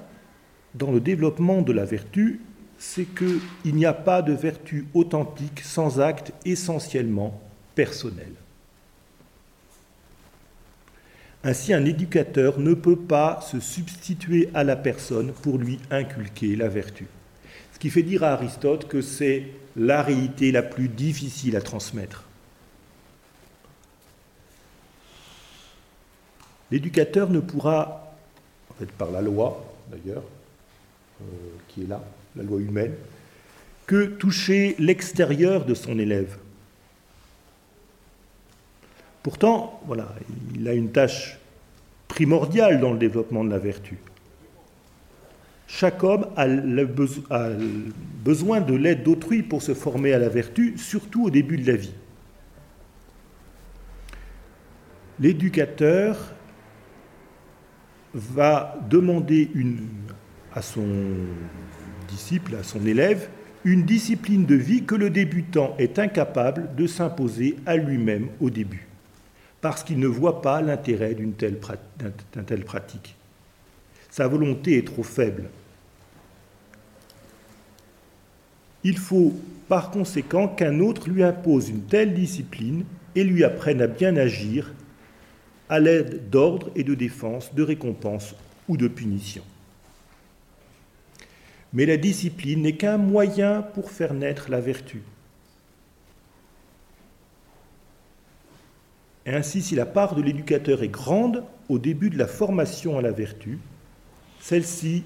[0.74, 2.40] dans le développement de la vertu,
[2.78, 7.40] c'est qu'il n'y a pas de vertu authentique sans acte essentiellement
[7.74, 8.41] personnel.
[11.44, 16.68] Ainsi, un éducateur ne peut pas se substituer à la personne pour lui inculquer la
[16.68, 17.06] vertu.
[17.72, 22.24] Ce qui fait dire à Aristote que c'est la réalité la plus difficile à transmettre.
[26.70, 28.14] L'éducateur ne pourra,
[28.70, 30.22] en fait par la loi d'ailleurs,
[31.20, 31.24] euh,
[31.68, 32.02] qui est là,
[32.36, 32.94] la loi humaine,
[33.86, 36.38] que toucher l'extérieur de son élève,
[39.22, 40.08] Pourtant, voilà,
[40.54, 41.38] il a une tâche
[42.08, 43.98] primordiale dans le développement de la vertu.
[45.66, 46.46] Chaque homme a,
[48.24, 51.76] besoin de l'aide d'autrui pour se former à la vertu, surtout au début de la
[51.76, 51.94] vie.
[55.18, 56.34] L'éducateur
[58.12, 59.50] va demander
[60.54, 60.86] à son
[62.08, 63.28] disciple, à son élève,
[63.64, 68.88] une discipline de vie que le débutant est incapable de s'imposer à lui-même au début,
[69.62, 73.14] parce qu'il ne voit pas l'intérêt d'une telle, pratique.
[74.10, 75.44] Sa volonté est trop faible.
[78.84, 79.32] Il faut
[79.68, 82.84] par conséquent qu'un autre lui impose une telle discipline
[83.14, 84.74] et lui apprenne à bien agir
[85.68, 88.34] à l'aide d'ordre et de défense, de récompense
[88.68, 89.44] ou de punition.
[91.72, 95.02] Mais la discipline n'est qu'un moyen pour faire naître la vertu.
[99.26, 103.12] Ainsi, si la part de l'éducateur est grande au début de la formation à la
[103.12, 103.58] vertu,
[104.40, 105.04] celle-ci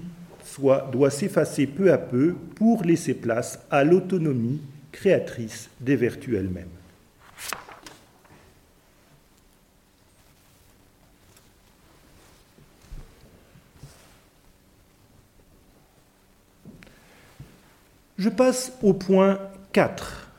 [0.91, 4.61] doit s'effacer peu à peu pour laisser place à l'autonomie
[4.91, 6.67] créatrice des vertus elles-mêmes.
[18.17, 19.37] Je passe au point
[19.73, 20.31] 4,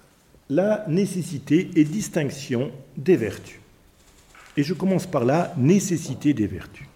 [0.50, 3.57] la nécessité et distinction des vertus.
[4.58, 6.88] Et je commence par la nécessité des vertus.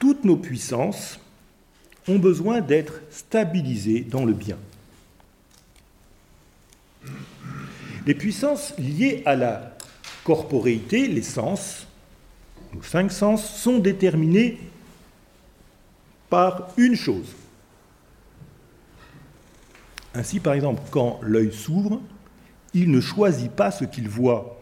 [0.00, 1.20] Toutes nos puissances
[2.08, 4.58] ont besoin d'être stabilisées dans le bien.
[8.04, 9.76] Les puissances liées à la
[10.24, 11.86] corporéité, les sens,
[12.74, 14.58] nos cinq sens, sont déterminées
[16.28, 17.36] par une chose.
[20.14, 22.00] Ainsi, par exemple, quand l'œil s'ouvre,
[22.74, 24.60] il ne choisit pas ce qu'il voit.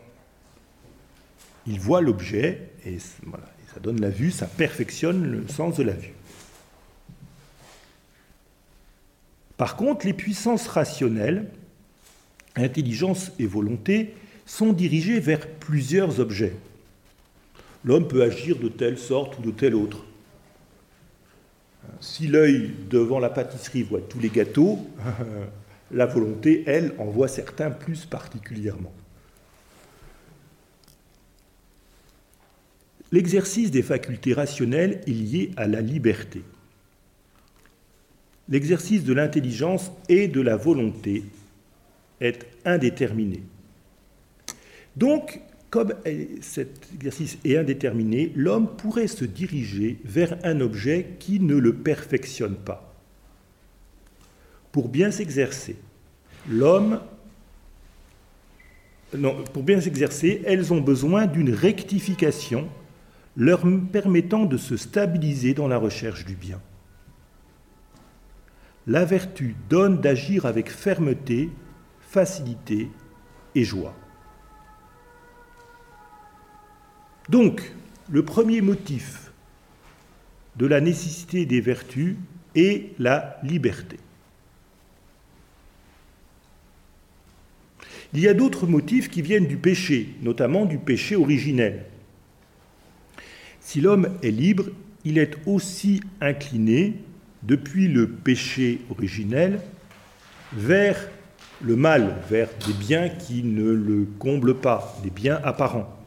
[1.66, 6.14] Il voit l'objet et ça donne la vue, ça perfectionne le sens de la vue.
[9.56, 11.50] Par contre, les puissances rationnelles,
[12.54, 14.14] intelligence et volonté,
[14.46, 16.56] sont dirigées vers plusieurs objets.
[17.84, 20.04] L'homme peut agir de telle sorte ou de telle autre.
[22.00, 24.78] Si l'œil devant la pâtisserie voit tous les gâteaux,
[25.90, 28.92] la volonté, elle, en voit certains plus particulièrement.
[33.10, 36.42] L'exercice des facultés rationnelles est lié à la liberté.
[38.48, 41.24] L'exercice de l'intelligence et de la volonté
[42.20, 43.42] est indéterminé.
[44.96, 45.40] Donc,
[45.70, 45.92] comme
[46.40, 52.56] cet exercice est indéterminé, l'homme pourrait se diriger vers un objet qui ne le perfectionne
[52.56, 52.94] pas.
[54.72, 55.76] Pour bien s'exercer,
[56.48, 57.00] l'homme
[59.52, 62.68] pour bien s'exercer, elles ont besoin d'une rectification
[63.36, 63.62] leur
[63.92, 66.60] permettant de se stabiliser dans la recherche du bien.
[68.86, 71.50] La vertu donne d'agir avec fermeté,
[72.00, 72.90] facilité
[73.54, 73.94] et joie.
[77.28, 77.72] Donc,
[78.10, 79.30] le premier motif
[80.56, 82.16] de la nécessité des vertus
[82.54, 83.98] est la liberté.
[88.14, 91.84] Il y a d'autres motifs qui viennent du péché, notamment du péché originel.
[93.60, 94.64] Si l'homme est libre,
[95.04, 96.94] il est aussi incliné,
[97.42, 99.60] depuis le péché originel,
[100.52, 101.08] vers
[101.60, 105.97] le mal, vers des biens qui ne le comblent pas, des biens apparents.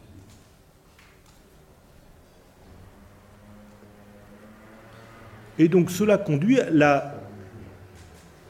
[5.62, 7.22] Et donc cela conduit à la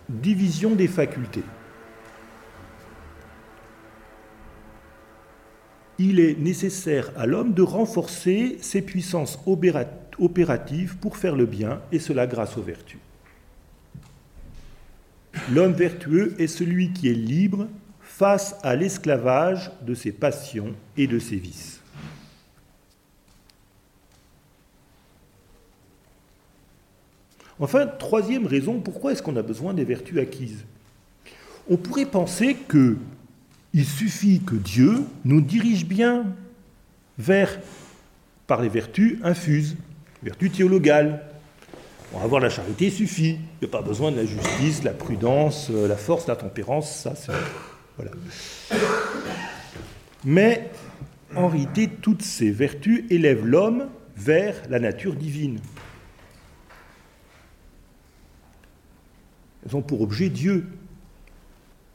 [0.07, 1.43] division des facultés.
[5.99, 11.99] il est nécessaire à l'homme de renforcer ses puissances opératives pour faire le bien, et
[11.99, 12.97] cela grâce aux vertus.
[15.53, 17.68] L'homme vertueux est celui qui est libre
[17.99, 21.80] face à l'esclavage de ses passions et de ses vices.
[27.62, 30.66] Enfin, troisième raison, pourquoi est-ce qu'on a besoin des vertus acquises?
[31.70, 32.97] On pourrait penser que
[33.74, 36.26] il suffit que Dieu nous dirige bien
[37.20, 37.59] vers,
[38.47, 39.78] par les vertus infuses,
[40.24, 41.22] vertus théologales.
[42.12, 43.38] Bon, avoir la charité suffit.
[43.62, 47.07] Il n'y a pas besoin de la justice, la prudence, euh, la force, la tempérance.
[47.16, 47.34] Ça,
[47.95, 48.12] Voilà.
[50.26, 50.70] Mais
[51.36, 53.88] en réalité, toutes ces vertus élèvent l'homme
[54.18, 55.59] vers la nature divine.
[59.66, 60.66] Elles ont pour objet Dieu.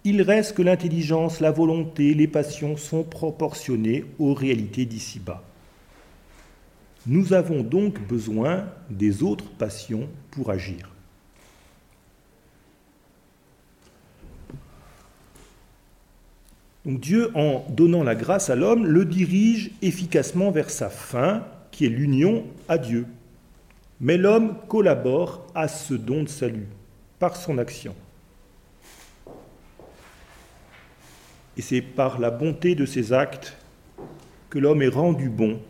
[0.05, 5.43] Il reste que l'intelligence, la volonté, les passions sont proportionnées aux réalités d'ici-bas.
[7.07, 10.91] Nous avons donc besoin des autres passions pour agir.
[16.85, 21.85] Donc Dieu, en donnant la grâce à l'homme, le dirige efficacement vers sa fin, qui
[21.85, 23.07] est l'union à Dieu.
[24.01, 26.69] Mais l'homme collabore à ce don de salut
[27.19, 27.95] par son action.
[31.57, 33.57] Et c'est par la bonté de ses actes
[34.51, 35.61] que l'homme est rendu bon.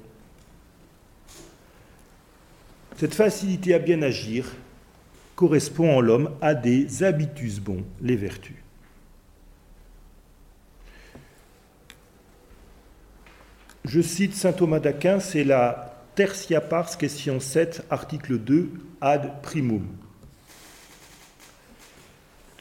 [2.97, 4.53] Cette facilité à bien agir
[5.37, 8.57] correspond en l'homme à des habitus bons, les vertus.
[13.85, 19.87] Je cite saint Thomas d'Aquin, c'est la Tertia Pars, question 7, article 2, ad primum.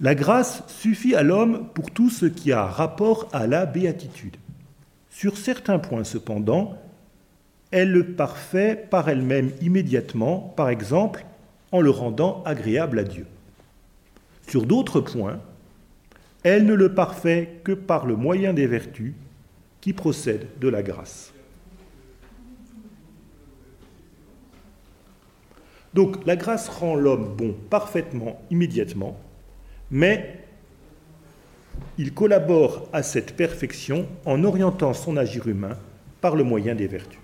[0.01, 4.35] La grâce suffit à l'homme pour tout ce qui a rapport à la béatitude.
[5.09, 6.77] Sur certains points, cependant,
[7.71, 11.25] elle le parfait par elle-même immédiatement, par exemple
[11.71, 13.25] en le rendant agréable à Dieu.
[14.47, 15.39] Sur d'autres points,
[16.43, 19.13] elle ne le parfait que par le moyen des vertus,
[19.81, 21.31] qui procède de la grâce.
[25.93, 29.17] Donc la grâce rend l'homme bon parfaitement, immédiatement,
[29.91, 30.39] mais
[31.97, 35.77] il collabore à cette perfection en orientant son agir humain
[36.21, 37.19] par le moyen des vertus.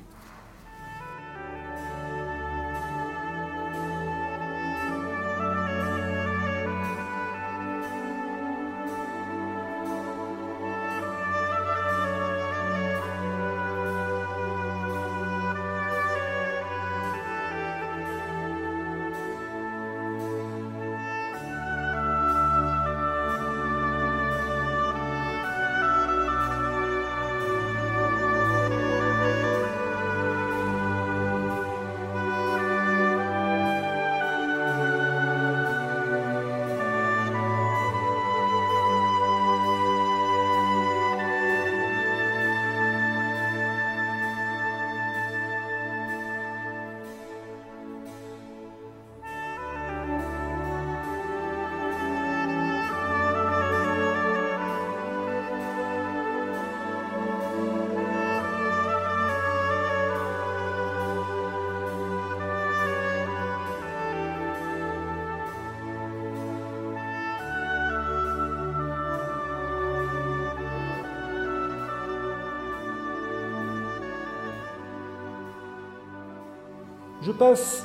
[77.41, 77.83] Passe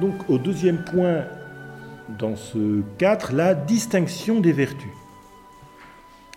[0.00, 1.26] donc au deuxième point
[2.18, 4.88] dans ce 4, la distinction des vertus.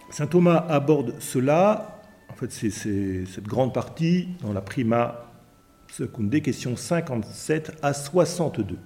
[0.10, 2.70] Saint Thomas aborde cela, en fait c'est
[3.26, 5.32] cette grande partie dans la prima
[5.90, 8.78] secunde, question 57 à 62.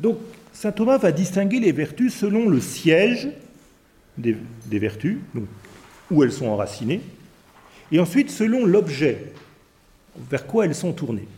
[0.00, 0.16] Donc,
[0.54, 3.28] saint Thomas va distinguer les vertus selon le siège
[4.18, 4.36] des,
[4.78, 5.18] vertus,
[6.10, 7.00] où elles sont enracinées,
[7.90, 9.32] et ensuite selon l'objet,
[10.16, 11.28] vers quoi elles sont tournées.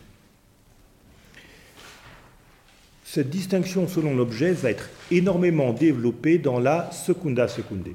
[3.03, 7.91] Cette distinction selon l'objet va être énormément développée dans la secunda secunde.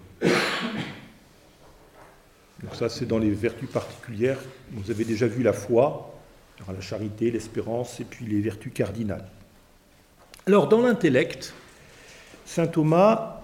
[2.63, 4.39] Donc ça, c'est dans les vertus particulières.
[4.73, 6.15] Vous avez déjà vu la foi,
[6.67, 9.27] la charité, l'espérance, et puis les vertus cardinales.
[10.47, 11.55] Alors, dans l'intellect,
[12.45, 13.40] saint Thomas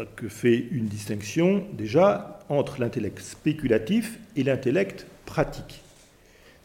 [0.00, 5.82] donc, fait une distinction déjà entre l'intellect spéculatif et l'intellect pratique.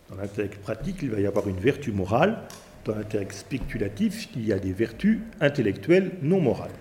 [0.10, 2.44] Dans l'intellect pratique, il va y avoir une vertu morale.
[2.86, 6.72] Dans l'intellect spéculatif, il y a des vertus intellectuelles non morales.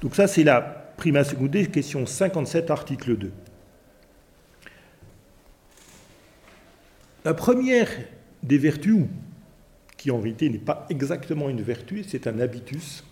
[0.00, 0.60] Donc ça, c'est la
[0.96, 3.30] prima seconde, question 57, article 2.
[7.24, 7.88] La première
[8.42, 9.04] des vertus,
[9.96, 13.04] qui en vérité n'est pas exactement une vertu, c'est un habitus,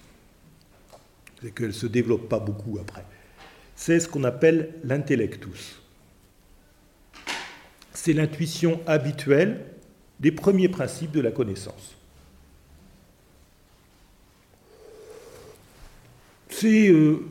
[1.46, 3.04] c'est qu'elle ne se développe pas beaucoup après.
[3.76, 5.80] C'est ce qu'on appelle l'intellectus.
[7.92, 9.64] C'est l'intuition habituelle
[10.18, 11.94] des premiers principes de la connaissance.
[16.48, 17.24] C'est euh,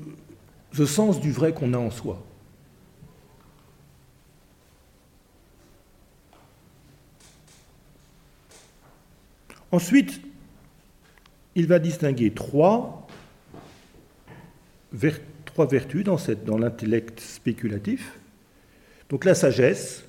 [0.77, 2.23] le sens du vrai qu'on a en soi.
[9.73, 10.21] Ensuite,
[11.55, 13.04] il va distinguer trois,
[15.45, 18.19] trois vertus dans, l'intellect spéculatif.
[19.09, 20.03] Donc la sagesse,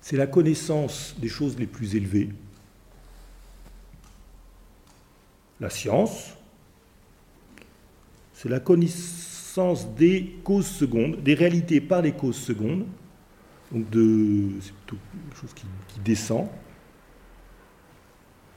[0.00, 2.30] c'est la connaissance des choses les plus élevées.
[5.60, 6.34] La science,
[8.32, 12.86] c'est la connaissance des causes secondes, des réalités par les causes secondes.
[13.72, 16.48] Donc de, c'est plutôt quelque chose qui, qui descend.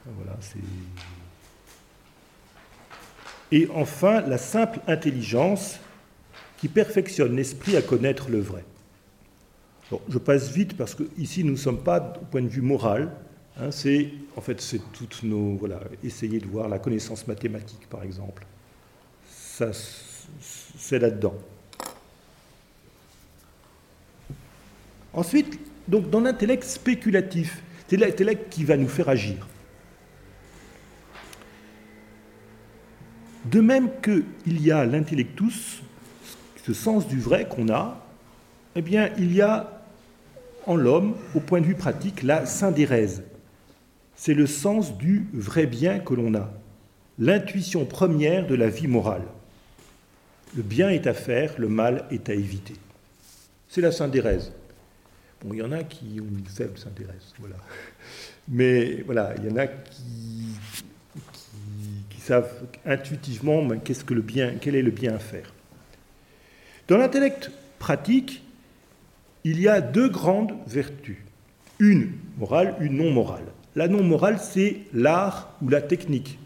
[0.04, 0.58] Voilà, c'est
[3.50, 5.78] et enfin, la simple intelligence
[6.58, 8.64] qui perfectionne l'esprit à connaître le vrai.
[10.08, 13.10] je passe vite parce que ici nous ne sommes pas au point de vue moral.
[13.60, 18.02] Hein, c'est en fait c'est toutes nos voilà essayer de voir la connaissance mathématique par
[18.02, 18.44] exemple.
[19.30, 19.70] Ça
[20.76, 21.34] c'est là-dedans.
[25.14, 29.48] Ensuite, donc dans l'intellect spéculatif, c'est l'intellect qui va nous faire agir.
[33.50, 35.82] De même qu'il y a l'intellectus,
[36.66, 38.04] ce sens du vrai qu'on a,
[38.76, 39.82] eh bien, il y a
[40.66, 43.22] en l'homme, au point de vue pratique, la syndérèse.
[44.16, 46.52] C'est le sens du vrai bien que l'on a,
[47.18, 49.24] l'intuition première de la vie morale.
[50.54, 52.74] Le bien est à faire, le mal est à éviter.
[53.68, 54.52] C'est la syndérèse.
[55.42, 57.56] Bon, il y en a qui ont une faible syndérèse, voilà.
[58.48, 60.54] Mais voilà, il y en a qui
[62.28, 65.52] savent intuitivement qu'est-ce que le bien, quel est le bien à faire.
[66.86, 68.42] Dans l'intellect pratique,
[69.44, 71.18] il y a deux grandes vertus,
[71.78, 73.44] une morale, une non morale.
[73.76, 76.38] La non morale, c'est l'art ou la technique.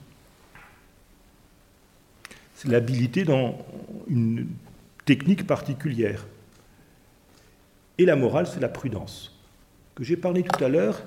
[2.54, 3.58] C'est l'habilité dans
[4.08, 4.46] une
[5.04, 6.26] technique particulière.
[7.98, 9.36] Et la morale, c'est la prudence.
[9.96, 11.02] Que j'ai parlé tout à l'heure,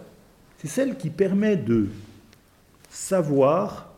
[0.57, 1.88] c'est celle qui permet de
[2.89, 3.94] savoir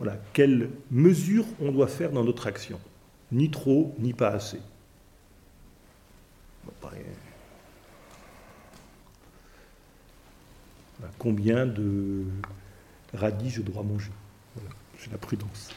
[0.00, 2.80] voilà, quelle mesure on doit faire dans notre action?
[3.32, 4.58] Ni trop, ni pas assez.
[11.18, 12.24] combien de
[13.12, 14.10] radis je dois manger?
[14.98, 15.68] C'est la prudence.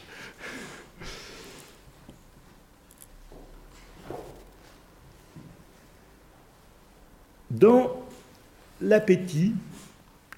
[7.50, 8.02] Dans
[8.80, 9.54] l'appétit,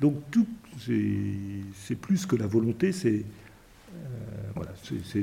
[0.00, 0.46] donc tout,
[0.80, 3.24] c'est plus que la volonté, c'est
[4.54, 4.72] voilà,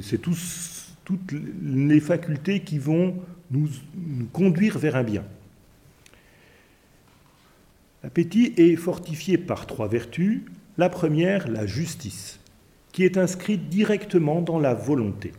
[0.02, 1.32] c'est toutes
[1.62, 3.16] les facultés qui vont
[3.52, 3.70] nous,
[4.32, 5.24] conduire vers un bien.
[8.04, 10.42] L'appétit est fortifié par trois vertus.
[10.78, 12.40] La première, la justice,
[12.92, 15.32] qui est inscrite directement dans la volonté.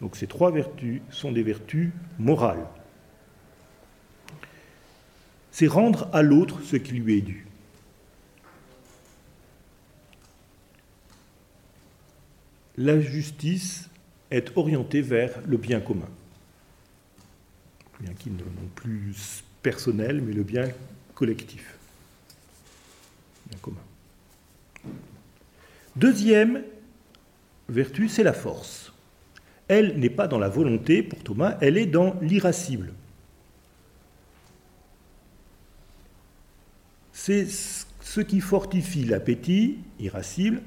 [0.00, 2.66] Donc ces trois vertus sont des vertus morales.
[5.50, 7.46] C'est rendre à l'autre ce qui lui est dû.
[12.76, 13.88] La justice
[14.30, 16.08] est orientée vers le bien commun.
[18.00, 18.44] Le bien qui non
[18.74, 19.14] plus
[19.62, 20.68] personnel, mais le bien
[21.14, 21.78] collectif.
[25.96, 26.62] Deuxième
[27.68, 28.92] vertu, c'est la force.
[29.68, 32.92] Elle n'est pas dans la volonté pour Thomas, elle est dans l'irascible.
[37.12, 40.60] C'est ce qui fortifie l'appétit irascible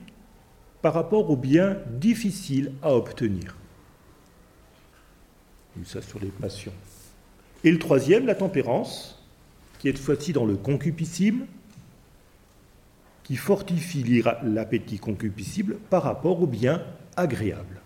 [0.87, 3.57] par rapport aux biens difficiles à obtenir.
[5.83, 6.71] ça sur les passions.
[7.65, 9.21] Et le troisième, la tempérance,
[9.79, 11.45] qui est cette fois-ci dans le concupiscible,
[13.25, 16.81] qui fortifie l'appétit concupiscible par rapport aux biens
[17.17, 17.81] agréables,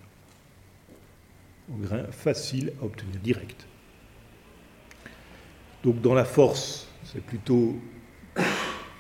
[1.72, 3.66] aux biens faciles à obtenir, direct.
[5.84, 7.76] Donc dans la force, c'est plutôt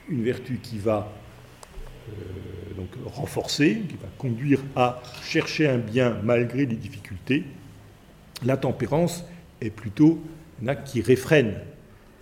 [0.09, 1.07] une vertu qui va
[2.75, 7.43] donc renforcée, qui va conduire à chercher un bien malgré les difficultés.
[8.43, 9.25] La tempérance
[9.61, 10.21] est plutôt
[10.63, 11.55] un acte qui réfrène,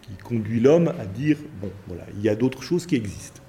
[0.02, 3.42] qui conduit l'homme à dire bon, voilà, il y a d'autres choses qui existent.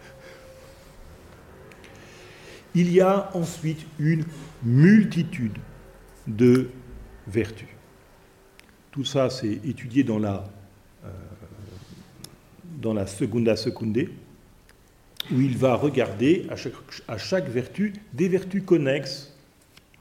[2.74, 4.24] Il y a ensuite une
[4.62, 5.58] multitude
[6.28, 6.70] de
[7.26, 7.68] vertus.
[8.92, 10.44] Tout ça, c'est étudié dans la,
[11.04, 11.08] euh,
[12.80, 13.48] dans la Secunde,
[15.32, 19.32] où il va regarder à chaque, vertu des vertus connexes,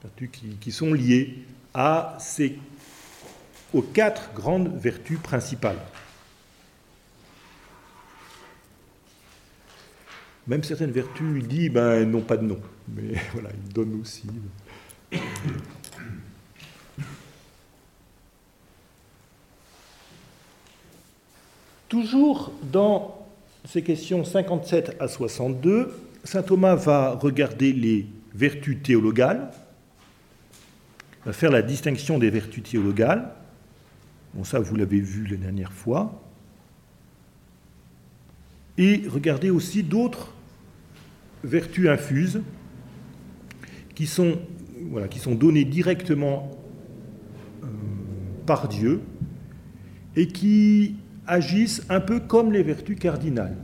[0.02, 1.38] vertus qui, sont liées
[1.74, 2.58] à ces,
[3.72, 5.80] aux quatre grandes vertus principales.
[10.46, 14.00] Même certaines vertus, il dit, ben, elles n'ont pas de nom, mais voilà, il donne
[14.00, 14.26] aussi.
[21.88, 23.19] Toujours dans
[23.64, 25.92] ces questions 57 à 62,
[26.24, 29.50] saint Thomas va regarder les vertus théologales,
[31.24, 33.32] va faire la distinction des vertus théologales.
[34.34, 36.22] Bon, ça, vous l'avez vu la dernière fois.
[38.78, 40.32] Et regarder aussi d'autres
[41.44, 42.40] vertus infuses
[43.94, 44.38] qui sont,
[44.90, 46.50] voilà, qui sont données directement
[47.62, 47.66] euh,
[48.46, 49.02] par Dieu
[50.16, 50.96] et qui
[51.30, 53.56] agissent un peu comme les vertus cardinales.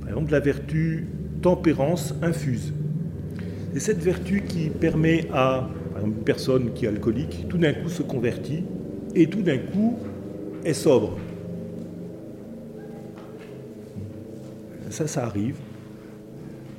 [0.00, 1.06] Par exemple, la vertu
[1.40, 2.74] tempérance infuse.
[3.72, 5.68] C'est cette vertu qui permet à
[6.04, 8.64] une personne qui est alcoolique, tout d'un coup se convertit
[9.14, 9.96] et tout d'un coup
[10.64, 11.16] est sobre.
[14.90, 15.56] Ça, ça arrive.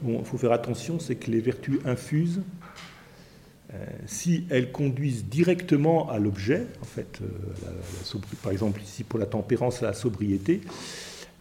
[0.01, 2.41] Bon, il faut faire attention, c'est que les vertus infuses,
[4.07, 9.81] si elles conduisent directement à l'objet, en fait, euh, par exemple ici pour la tempérance,
[9.81, 10.61] la sobriété,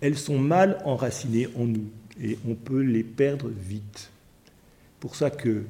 [0.01, 1.89] elles sont mal enracinées en nous
[2.23, 4.11] et on peut les perdre vite.
[5.01, 5.65] Pour ça que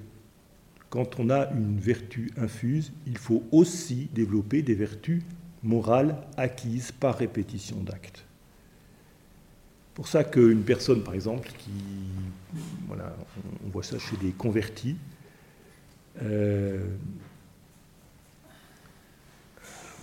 [0.91, 5.23] quand on a une vertu infuse, il faut aussi développer des vertus
[5.63, 8.25] morales acquises par répétition d'actes.
[9.95, 11.71] Pour ça qu'une personne, par exemple, qui,
[12.87, 13.15] voilà,
[13.67, 14.97] on voit ça chez des convertis,
[16.23, 16.85] euh,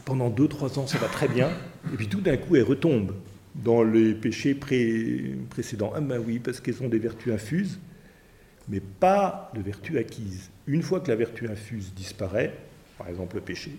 [0.05, 1.49] pendant 2-3 ans, ça va très bien,
[1.93, 3.13] et puis tout d'un coup, elle retombe
[3.55, 5.93] dans les péchés précédents.
[5.95, 7.79] Ah ben oui, parce qu'elles ont des vertus infuses,
[8.67, 10.49] mais pas de vertus acquises.
[10.67, 12.53] Une fois que la vertu infuse disparaît,
[12.97, 13.71] par exemple le péché,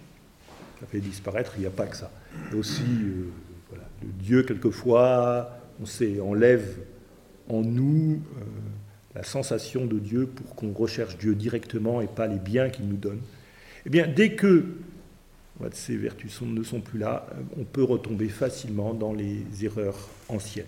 [0.80, 2.10] ça fait disparaître, il n'y a pas que ça.
[2.52, 3.30] A aussi euh,
[3.68, 6.78] voilà, le Dieu, quelquefois, on sait, enlève
[7.48, 8.40] en nous euh,
[9.16, 12.98] la sensation de Dieu pour qu'on recherche Dieu directement et pas les biens qu'il nous
[12.98, 13.20] donne.
[13.86, 14.66] Eh bien, dès que
[15.72, 19.96] ces vertus ne sont plus là, euh, on peut retomber facilement dans les erreurs
[20.28, 20.66] anciennes.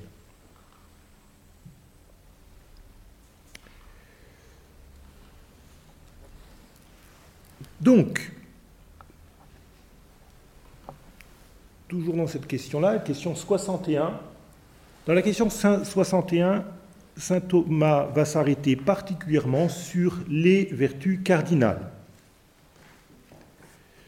[7.82, 8.32] Donc,
[11.86, 14.18] toujours dans cette question-là, question 61.
[15.06, 16.64] Dans la question 61,
[17.18, 21.90] saint Thomas va s'arrêter particulièrement sur les vertus cardinales.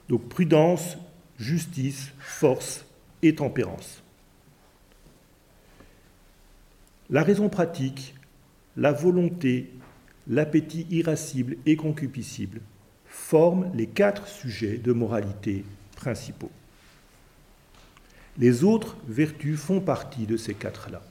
[0.08, 0.96] Donc prudence,
[1.38, 2.84] justice, force
[3.22, 4.02] et tempérance.
[7.10, 8.14] La raison pratique,
[8.76, 9.72] la volonté,
[10.28, 12.60] l'appétit irascible et concupiscible
[13.06, 15.64] forment les quatre sujets de moralité
[15.96, 16.52] principaux.
[18.38, 21.02] Les autres vertus font partie de ces quatre-là,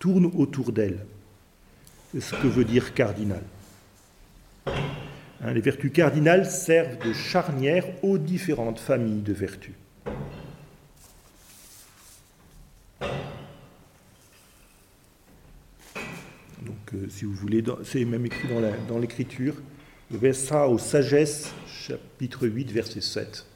[0.00, 1.06] tournent autour d'elles.
[2.12, 3.42] C'est ce que veut dire cardinal.
[4.66, 9.74] Hein, les vertus cardinales servent de charnière aux différentes familles de vertus.
[16.62, 18.48] Donc, euh, si vous voulez, c'est même écrit
[18.88, 19.54] dans l'écriture,
[20.10, 23.46] le verset aux Sagesse, chapitre 8, verset 7,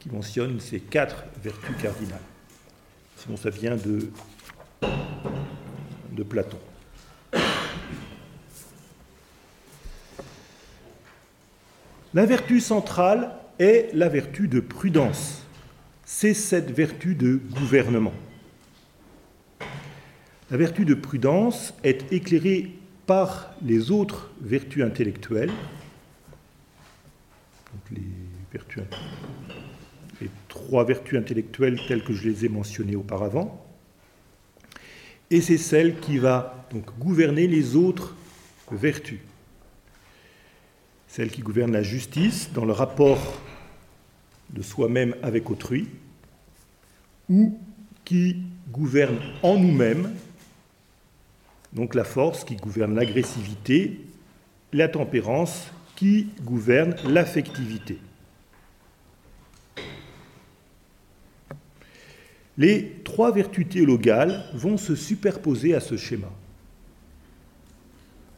[0.00, 2.18] qui mentionne ces quatre vertus cardinales.
[3.16, 4.10] Sinon, ça vient de,
[6.12, 6.58] de Platon.
[12.14, 15.46] La vertu centrale est la vertu de prudence.
[16.04, 18.12] C'est cette vertu de gouvernement.
[20.50, 22.72] La vertu de prudence est éclairée
[23.06, 25.50] par les autres vertus intellectuelles,
[27.90, 28.02] les,
[30.48, 33.61] trois vertus intellectuelles telles que je les ai mentionnées auparavant,
[35.32, 38.14] et c'est celle qui va donc gouverner les autres
[38.70, 39.20] vertus
[41.12, 43.38] celle qui gouverne la justice dans le rapport
[44.48, 45.86] de soi-même avec autrui,
[47.28, 47.58] ou
[48.02, 48.38] qui
[48.70, 50.10] gouverne en nous-mêmes,
[51.74, 54.00] donc la force qui gouverne l'agressivité,
[54.72, 57.98] la tempérance qui gouverne l'affectivité.
[62.58, 66.28] Les trois vertus théologales vont se superposer à ce schéma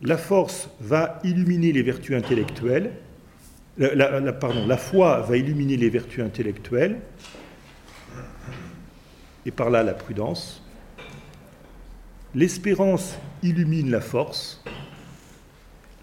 [0.04, 2.92] la force va illuminer les vertus intellectuelles,
[3.78, 7.00] la, foi va illuminer les vertus intellectuelles,
[9.46, 10.62] et par là la prudence.
[12.34, 14.62] L'espérance illumine la force,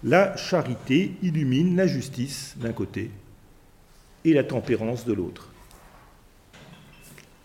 [0.02, 3.10] la charité illumine la justice d'un côté
[4.24, 5.51] et la tempérance de l'autre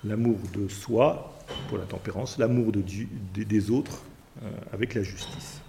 [0.07, 1.33] l'amour de soi
[1.67, 4.01] pour la tempérance, l'amour des autres
[4.43, 5.61] euh, avec la justice.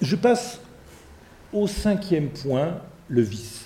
[0.00, 0.58] Je passe
[1.52, 3.64] au cinquième point, le vice.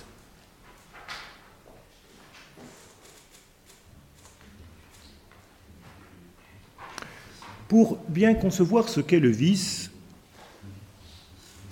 [7.69, 9.91] Pour bien concevoir ce qu'est le vice,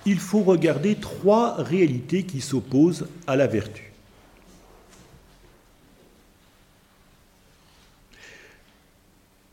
[0.06, 3.92] il faut regarder trois réalités qui s'opposent à la vertu.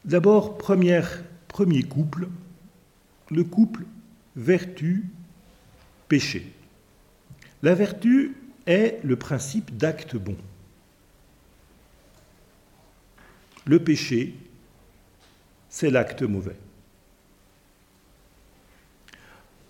[0.06, 1.04] D'abord, premier
[1.84, 2.30] couple,
[3.30, 3.84] le couple
[6.10, 6.54] vertu-péché.
[7.64, 8.36] La vertu
[8.66, 10.38] est le principe d'acte bon.
[13.66, 14.36] Le péché
[15.70, 16.56] c'est l'acte mauvais.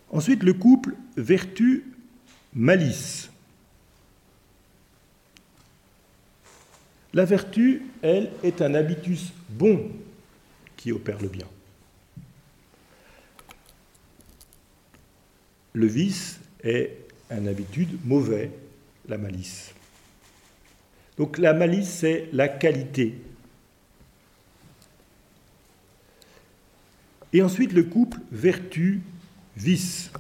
[0.09, 3.29] Ensuite, le couple vertu-malice.
[7.13, 9.91] La vertu, elle, est un habitus bon
[10.77, 11.47] qui opère le bien.
[15.77, 16.97] Le vice est
[17.29, 18.49] un habitude mauvais,
[19.07, 19.75] la malice.
[21.19, 23.13] Donc la malice, c'est la qualité
[27.31, 30.11] Et ensuite le couple vertu-vice.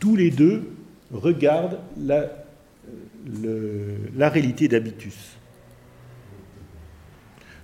[0.00, 0.68] Tous les deux
[1.12, 2.28] regardent la,
[4.16, 5.36] la réalité d'habitus.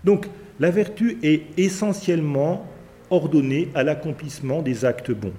[0.05, 0.29] Donc
[0.61, 2.65] la vertu est essentiellement
[3.11, 5.35] ordonnée à l'accomplissement des actes bons.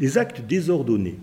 [0.00, 1.18] Les actes désordonnés,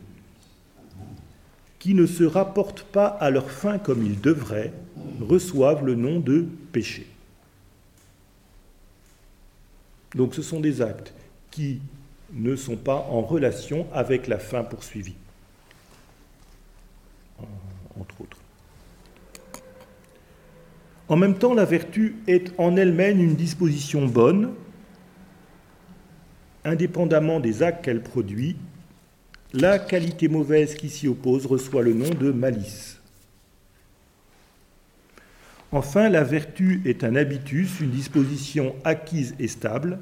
[1.79, 4.71] qui ne se rapportent pas à leur fin comme ils devraient,
[5.19, 7.07] reçoivent le nom de péché.
[10.15, 11.13] Donc ce sont des actes
[11.51, 11.81] qui
[12.33, 15.15] ne sont pas en relation avec la fin poursuivie,
[17.99, 18.37] entre autres.
[21.09, 24.53] En même temps, la vertu est en elle-même une disposition bonne,
[26.65, 28.57] indépendamment des actes qu'elle produit.
[29.53, 32.99] La qualité mauvaise qui s'y oppose reçoit le nom de malice.
[35.71, 39.99] Enfin, la vertu est un habitus, une disposition acquise et stable.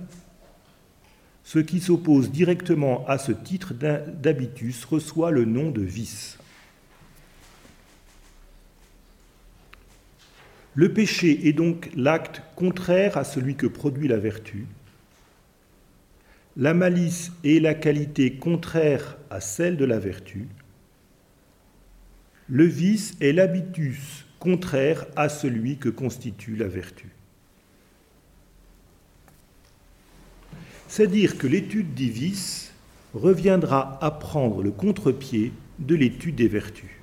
[1.43, 6.39] Ce qui s'oppose directement à ce titre d'habitus reçoit le nom de vice.
[10.73, 14.65] Le péché est donc l'acte contraire à celui que produit la vertu.
[16.57, 20.47] La malice est la qualité contraire à celle de la vertu.
[22.47, 27.09] Le vice est l'habitus contraire à celui que constitue la vertu.
[30.87, 32.71] C'est dire que l'étude des vices
[33.13, 37.01] reviendra à prendre le contre-pied de l'étude des vertus,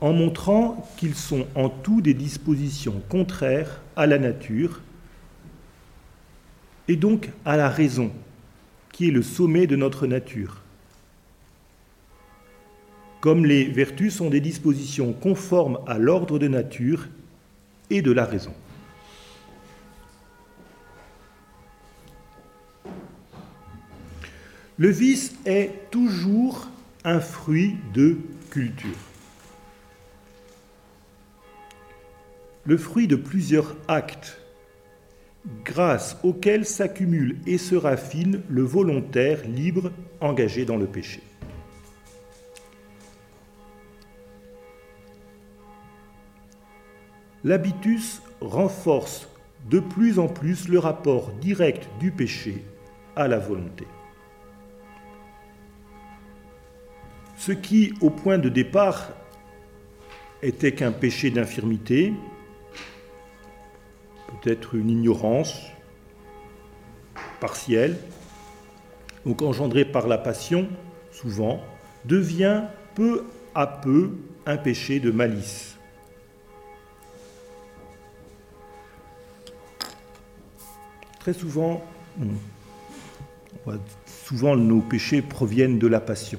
[0.00, 4.80] en montrant qu'ils sont en tout des dispositions contraires à la nature
[6.88, 8.12] et donc à la raison,
[8.92, 10.62] qui est le sommet de notre nature
[13.26, 17.08] comme les vertus sont des dispositions conformes à l'ordre de nature
[17.90, 18.54] et de la raison.
[24.78, 26.68] Le vice est toujours
[27.02, 28.16] un fruit de
[28.50, 28.90] culture.
[32.64, 34.40] Le fruit de plusieurs actes
[35.64, 41.22] grâce auxquels s'accumule et se raffine le volontaire libre engagé dans le péché.
[47.46, 49.28] l'habitus renforce
[49.70, 52.64] de plus en plus le rapport direct du péché
[53.14, 53.86] à la volonté.
[57.36, 59.12] Ce qui, au point de départ,
[60.42, 62.12] était qu'un péché d'infirmité,
[64.40, 65.62] peut-être une ignorance
[67.40, 67.96] partielle,
[69.24, 70.68] donc engendrée par la passion,
[71.10, 71.60] souvent,
[72.04, 72.64] devient
[72.94, 73.24] peu
[73.54, 74.10] à peu
[74.46, 75.76] un péché de malice
[81.26, 81.82] très souvent,
[84.06, 86.38] souvent nos péchés proviennent de la passion.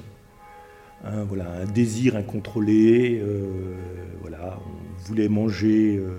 [1.04, 3.74] Hein, voilà, un désir incontrôlé, euh,
[4.22, 6.18] voilà, on voulait manger euh,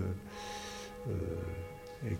[1.07, 1.13] euh,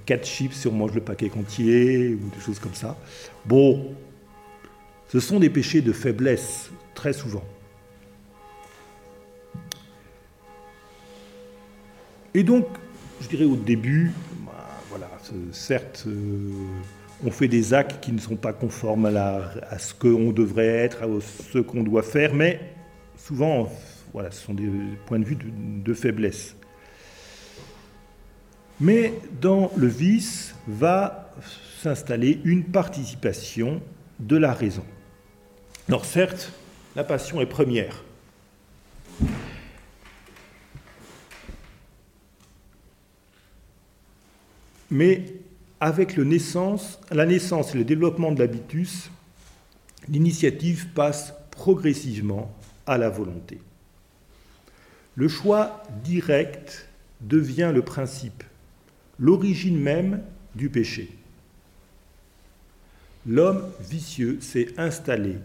[0.06, 2.98] quatre chips et on mange le paquet entier, ou des choses comme ça.
[3.46, 3.96] Bon,
[5.08, 7.44] ce sont des péchés de faiblesse, très souvent.
[12.34, 12.68] Et donc,
[13.22, 14.12] je dirais au début,
[15.52, 16.50] certes, euh,
[17.26, 21.08] on fait des actes qui ne sont pas conformes à, ce qu'on devrait être, à
[21.22, 22.60] ce qu'on doit faire, mais
[23.18, 23.70] souvent,
[24.14, 24.70] voilà, ce sont des
[25.06, 26.56] points de vue de, faiblesse.
[28.80, 31.34] Mais dans le vice va
[31.82, 33.82] s'installer une participation
[34.20, 34.86] de la raison.
[35.88, 36.52] Alors certes,
[36.96, 38.04] la passion est première.
[44.92, 45.34] Mais
[45.80, 49.12] avec la naissance et le développement de l'habitus,
[50.08, 52.52] l'initiative passe progressivement
[52.88, 53.60] à la volonté.
[55.16, 56.88] Le choix direct
[57.22, 58.44] devient le principe,
[59.20, 60.22] l'origine même
[60.56, 61.10] du péché.
[63.26, 65.36] L'homme vicieux s'est installé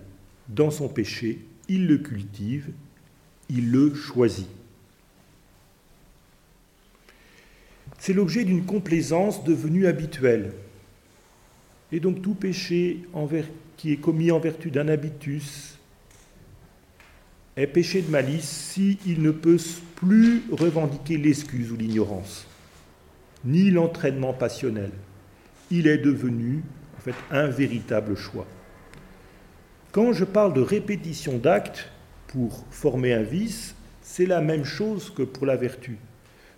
[0.48, 2.70] dans son péché, il le cultive,
[3.48, 4.48] il le choisit.
[7.98, 10.52] C'est l'objet d'une complaisance devenue habituelle.
[11.90, 13.00] Et donc tout péché
[13.76, 15.78] qui est commis en vertu d'un habitus
[17.56, 19.58] est péché de malice s'il ne peut
[19.96, 22.46] plus revendiquer l'excuse ou l'ignorance,
[23.44, 24.90] ni l'entraînement passionnel.
[25.70, 26.62] Il est devenu
[26.96, 28.46] en fait un véritable choix.
[29.92, 31.90] Quand je parle de répétition d'actes
[32.28, 35.98] pour former un vice, c'est la même chose que pour la vertu.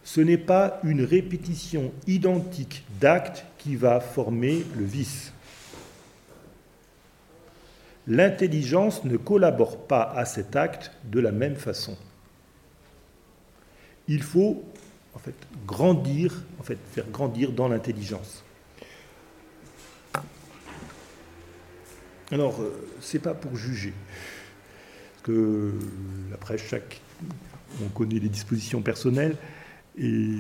[0.05, 5.33] Ce n'est pas une répétition identique d'actes qui va former le vice.
[8.07, 11.97] L'intelligence ne collabore pas à cet acte de la même façon.
[14.07, 14.65] Il faut
[15.17, 15.35] en fait
[15.67, 18.45] grandir, en fait faire grandir dans l'intelligence.
[22.31, 23.95] Alors, euh, c'est pas pour juger,
[25.15, 25.73] parce que
[26.35, 27.01] après chaque,
[27.83, 29.37] on connaît les dispositions personnelles,
[29.99, 30.37] et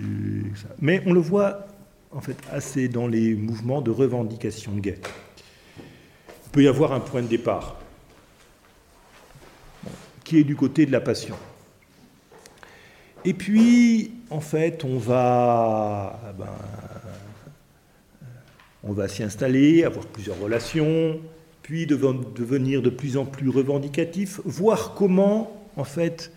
[0.80, 1.66] mais on le voit
[2.12, 4.98] en fait assez dans les mouvements de revendication gay.
[5.78, 7.76] Il peut y avoir un point de départ
[10.22, 11.36] qui est du côté de la passion.
[13.24, 16.46] Et puis, en fait, on va, eh ben,
[18.82, 21.20] on va s'y installer, avoir plusieurs relations,
[21.62, 26.32] puis devenir de plus en plus revendicatif, voir comment, en fait,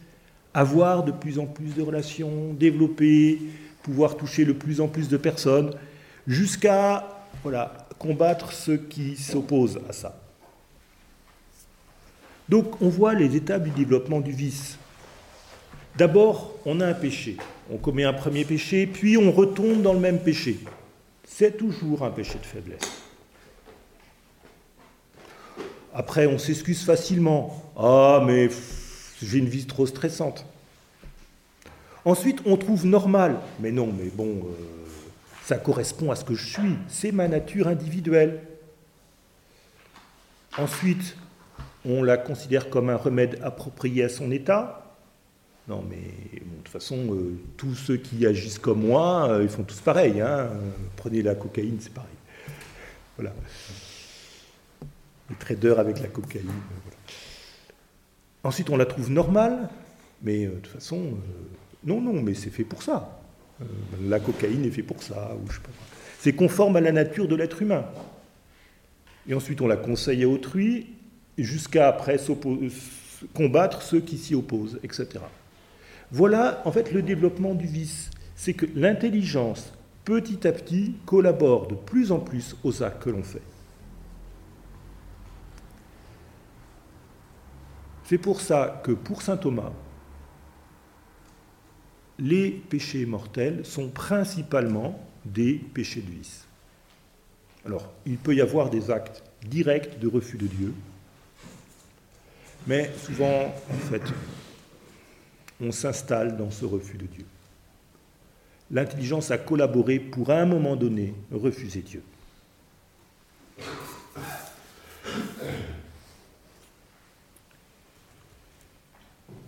[0.53, 3.39] avoir de plus en plus de relations, développer,
[3.83, 5.71] pouvoir toucher le plus en plus de personnes,
[6.25, 7.07] jusqu'à
[7.99, 10.19] combattre ceux qui s'opposent à ça.
[12.49, 14.78] Donc on voit les étapes du développement du vice.
[15.97, 17.37] D'abord, on a un péché.
[17.71, 20.59] On commet un premier péché, puis on retombe dans le même péché.
[21.23, 23.03] C'est toujours un péché de faiblesse.
[25.93, 27.71] Après, on s'excuse facilement.
[27.77, 28.49] Ah, mais
[29.21, 30.45] j'ai une vie trop stressante.
[32.05, 33.39] Ensuite, on trouve normal.
[33.59, 34.79] Mais non, mais bon, euh,
[35.43, 36.77] ça correspond à ce que je suis.
[36.87, 38.41] C'est ma nature individuelle.
[40.57, 41.15] Ensuite,
[41.85, 44.88] on la considère comme un remède approprié à son état.
[45.69, 49.61] Non, mais de toute façon, euh, tous ceux qui agissent comme moi, euh, ils font
[49.61, 50.19] tous pareil.
[50.19, 50.49] Hein.
[50.95, 52.09] Prenez la cocaïne, c'est pareil.
[53.15, 53.33] Voilà
[55.29, 56.49] les traders avec la cocaïne.
[56.49, 57.13] Euh,
[58.43, 59.69] Ensuite, on la trouve normale,
[60.23, 61.19] mais de toute façon,
[61.83, 63.21] non, non, mais c'est fait pour ça.
[64.01, 65.69] la cocaïne est fait pour ça, ou je sais pas.
[66.19, 67.85] C'est conforme à la nature de l'être humain.
[69.27, 70.87] Et ensuite, on la conseille à autrui,
[71.37, 72.17] jusqu'à après
[73.35, 75.19] combattre ceux qui s'y opposent, etc.
[76.11, 78.09] Voilà, en fait, le développement du vice.
[78.35, 79.73] C'est que l'intelligence,
[80.05, 83.41] petit à petit, collabore de plus en plus aux actes que l'on fait.
[88.05, 89.71] C'est pour ça que pour saint Thomas,
[92.17, 96.45] les péchés mortels sont principalement des péchés de vice.
[97.65, 100.73] Alors, il peut y avoir des actes directs de refus de Dieu,
[102.65, 104.01] mais souvent, en fait,
[105.61, 107.25] on s'installe dans ce refus de Dieu.
[108.71, 112.03] L'intelligence a collaboré pour, à un moment donné, refuser Dieu.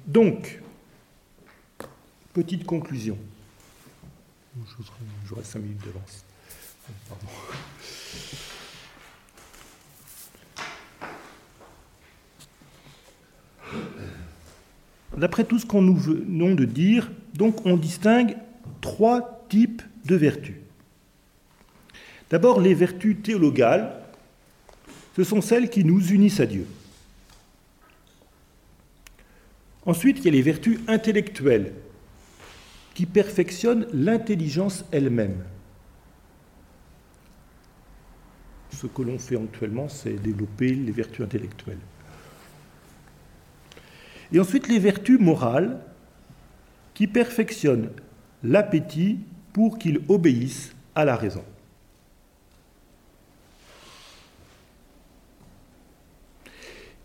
[0.07, 0.59] Donc,
[2.33, 3.17] petite conclusion.
[5.25, 6.25] J'aurai cinq minutes d'avance.
[15.21, 17.11] D'après tout ce qu'on nous venons de dire,
[17.63, 18.35] on distingue
[18.81, 20.55] trois types de vertus.
[22.31, 24.01] D'abord, les vertus théologales,
[25.15, 26.65] ce sont celles qui nous unissent à Dieu.
[29.85, 31.71] Ensuite, il y a les vertus intellectuelles
[32.95, 35.43] qui perfectionnent l'intelligence elle-même.
[38.71, 41.77] Ce que l'on fait actuellement, c'est développer les vertus intellectuelles.
[44.31, 45.79] Et ensuite, les vertus morales
[46.93, 47.89] qui perfectionnent
[48.43, 49.19] l'appétit
[49.53, 51.43] pour qu'il obéisse à la raison.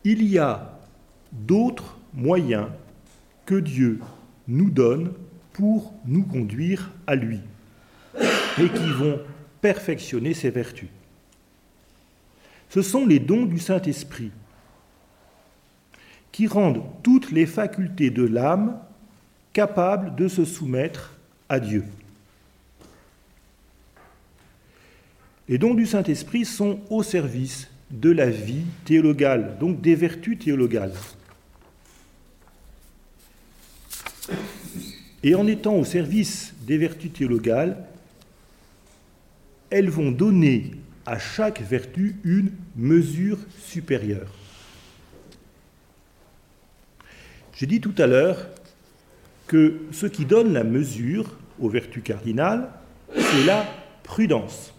[0.07, 0.79] il y a
[1.33, 2.69] d'autres moyens
[3.45, 3.99] que Dieu
[4.47, 5.13] nous donne
[5.53, 7.41] pour nous conduire à lui
[8.15, 9.19] et qui vont
[9.61, 10.89] perfectionner ses vertus.
[12.69, 14.31] Ce sont les dons du Saint-Esprit
[16.37, 18.79] qui rendent toutes les facultés de l'âme
[19.55, 21.15] capables de se soumettre
[21.49, 21.83] à Dieu.
[25.49, 30.93] Les dons du Saint-Esprit sont au service de la vie théologale, donc des vertus théologales.
[35.23, 37.83] Et en étant au service des vertus théologales,
[39.71, 40.73] elles vont donner
[41.07, 44.46] à chaque vertu une mesure supérieure.
[47.57, 48.37] J'ai dit tout à l'heure
[49.47, 52.69] que ce qui donne la mesure aux vertus cardinales,
[53.15, 53.67] c'est la
[54.03, 54.75] prudence.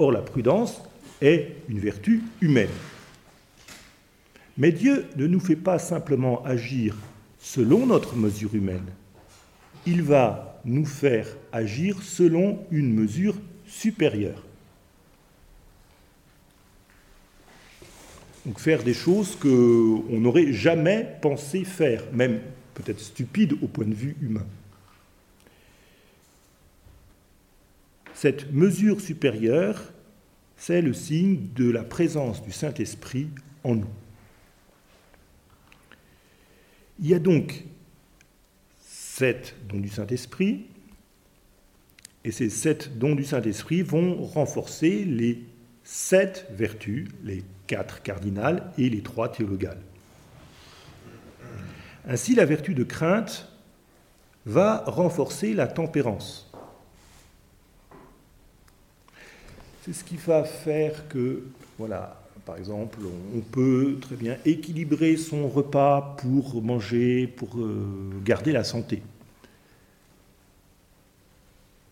[0.00, 0.82] Or, la prudence
[1.20, 2.70] est une vertu humaine.
[4.56, 6.96] Mais Dieu ne nous fait pas simplement agir
[7.38, 8.86] selon notre mesure humaine.
[9.86, 13.36] Il va nous faire agir selon une mesure
[13.68, 14.47] supérieure.
[18.46, 22.40] Donc faire des choses qu'on n'aurait jamais pensé faire, même
[22.74, 24.46] peut-être stupides au point de vue humain.
[28.14, 29.92] Cette mesure supérieure,
[30.56, 33.28] c'est le signe de la présence du Saint-Esprit
[33.62, 33.90] en nous.
[37.00, 37.64] Il y a donc
[38.80, 40.66] sept dons du Saint-Esprit,
[42.24, 45.44] et ces sept dons du Saint-Esprit vont renforcer les
[45.84, 49.78] sept vertus, les quatre cardinales et les trois théologales.
[52.08, 53.46] Ainsi, la vertu de crainte
[54.46, 56.50] va renforcer la tempérance.
[59.84, 61.44] C'est ce qui va faire que,
[61.78, 62.98] voilà, par exemple,
[63.36, 69.02] on peut très bien équilibrer son repas pour manger, pour euh, garder la santé.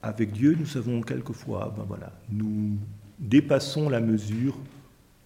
[0.02, 2.78] Avec Dieu, nous savons quelquefois, ben voilà, nous
[3.18, 4.56] dépassons la mesure,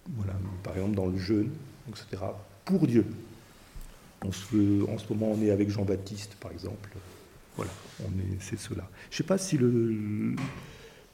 [0.09, 0.33] voilà,
[0.63, 1.51] par exemple dans le jeûne,
[1.89, 2.23] etc.,
[2.65, 3.05] pour Dieu.
[4.23, 6.89] en ce moment, on est avec Jean-Baptiste, par exemple.
[7.55, 7.71] Voilà,
[8.39, 8.87] c'est cela.
[9.09, 10.35] Je ne sais pas si le,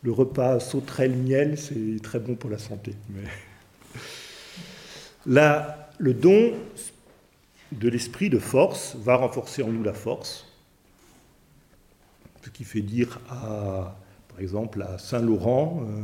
[0.03, 2.93] le repas sauterelle miel, c'est très bon pour la santé.
[5.25, 6.53] Là, le don
[7.71, 10.47] de l'esprit de force va renforcer en nous la force,
[12.43, 13.97] ce qui fait dire à,
[14.29, 16.03] par exemple, à Saint Laurent, euh,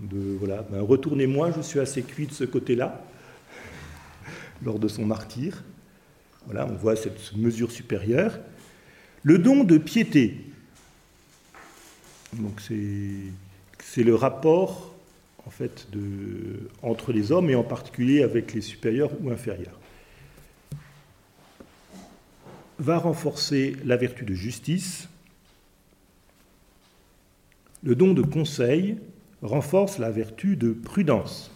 [0.00, 3.04] de voilà, ben, retournez-moi, je suis assez cuit de ce côté-là,
[4.62, 5.62] lors de son martyr.
[6.46, 8.38] Voilà, on voit cette mesure supérieure.
[9.22, 10.50] Le don de piété,
[12.32, 14.94] donc c'est le rapport
[15.46, 15.88] en fait
[16.82, 19.78] entre les hommes et en particulier avec les supérieurs ou inférieurs.
[22.78, 25.08] Va renforcer la vertu de justice.
[27.82, 28.96] Le don de conseil
[29.42, 31.50] renforce la vertu de prudence.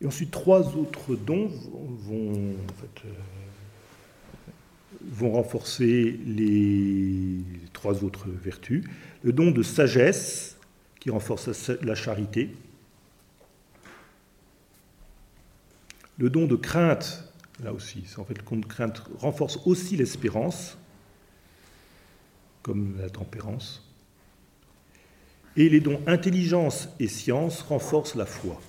[0.00, 2.54] Et ensuite, trois autres dons vont,
[5.22, 7.38] euh, renforcer les
[7.72, 8.84] trois autres vertus.
[9.22, 10.58] Le don de sagesse,
[11.00, 12.54] qui renforce la charité.
[16.16, 17.30] Le don de crainte,
[17.62, 20.78] là aussi, en fait le don de crainte renforce aussi l'espérance
[22.64, 23.86] comme la tempérance.
[25.56, 28.60] Et les dons intelligence et science renforcent la foi.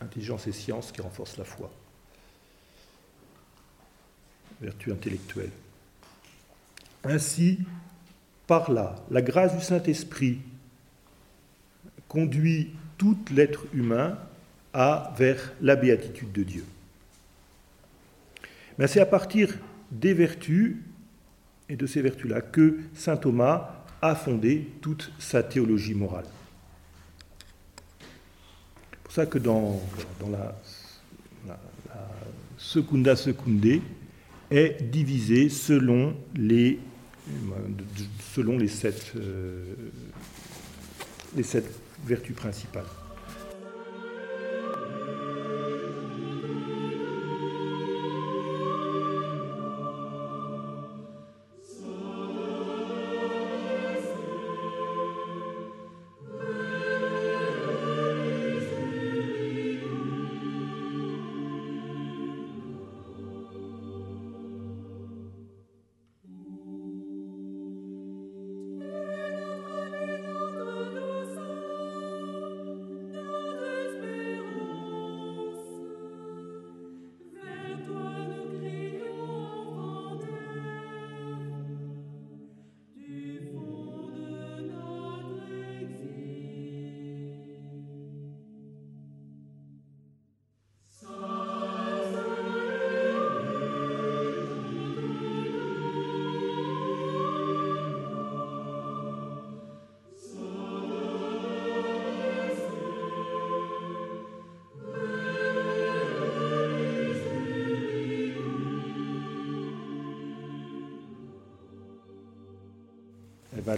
[0.00, 1.70] Intelligence et science qui renforcent la foi.
[4.60, 5.52] Vertu intellectuelle.
[7.04, 7.60] Ainsi,
[8.46, 10.40] par là, la grâce du Saint-Esprit
[12.08, 14.18] conduit tout l'être humain
[14.72, 16.64] à vers la béatitude de Dieu.
[18.78, 19.48] Mais c'est à partir
[19.90, 20.76] des vertus
[21.68, 26.24] et de ces vertus-là que saint Thomas a fondé toute sa théologie morale.
[28.90, 29.80] C'est pour ça que dans,
[30.30, 30.54] la,
[32.56, 33.80] Secunda Secunde
[34.50, 36.76] est divisée selon euh,
[41.36, 41.64] les sept
[42.04, 42.84] vertus principales.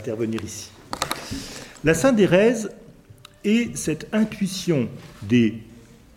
[0.04, 0.70] Intervenir ici.
[1.82, 2.70] La synthérèse
[3.42, 4.90] est cette intuition
[5.22, 5.62] des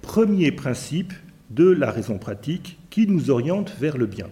[0.02, 1.14] premiers principes
[1.52, 4.28] de la raison pratique qui nous oriente vers le bien.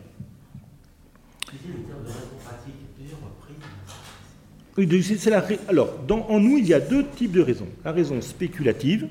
[5.29, 7.69] la, alors, en nous, il y a deux types de raisons.
[7.85, 9.07] La raison spéculative,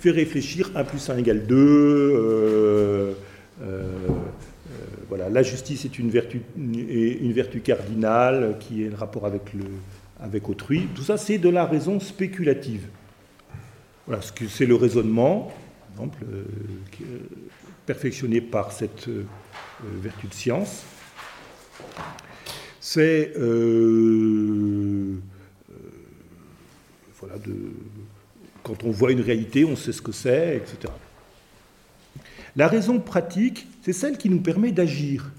[0.00, 2.65] fait réfléchir 1 plus 1 égale 2, euh, euh, voilà,
[5.36, 6.40] la justice est une vertu,
[7.60, 9.64] cardinale qui est le rapport avec, le,
[10.18, 10.88] avec autrui.
[10.94, 12.86] Tout ça, c'est de la raison spéculative.
[14.06, 15.52] Voilà, c'est le raisonnement,
[15.94, 16.44] par exemple, euh,
[17.84, 19.08] perfectionné par cette
[20.02, 20.84] vertu de science
[22.86, 25.16] c'est euh,
[25.70, 25.76] euh,
[27.18, 27.34] voilà,
[28.62, 30.92] quand on voit une réalité, on sait ce que c'est, etc.
[32.56, 35.30] La raison pratique, c'est celle qui nous permet d'agir.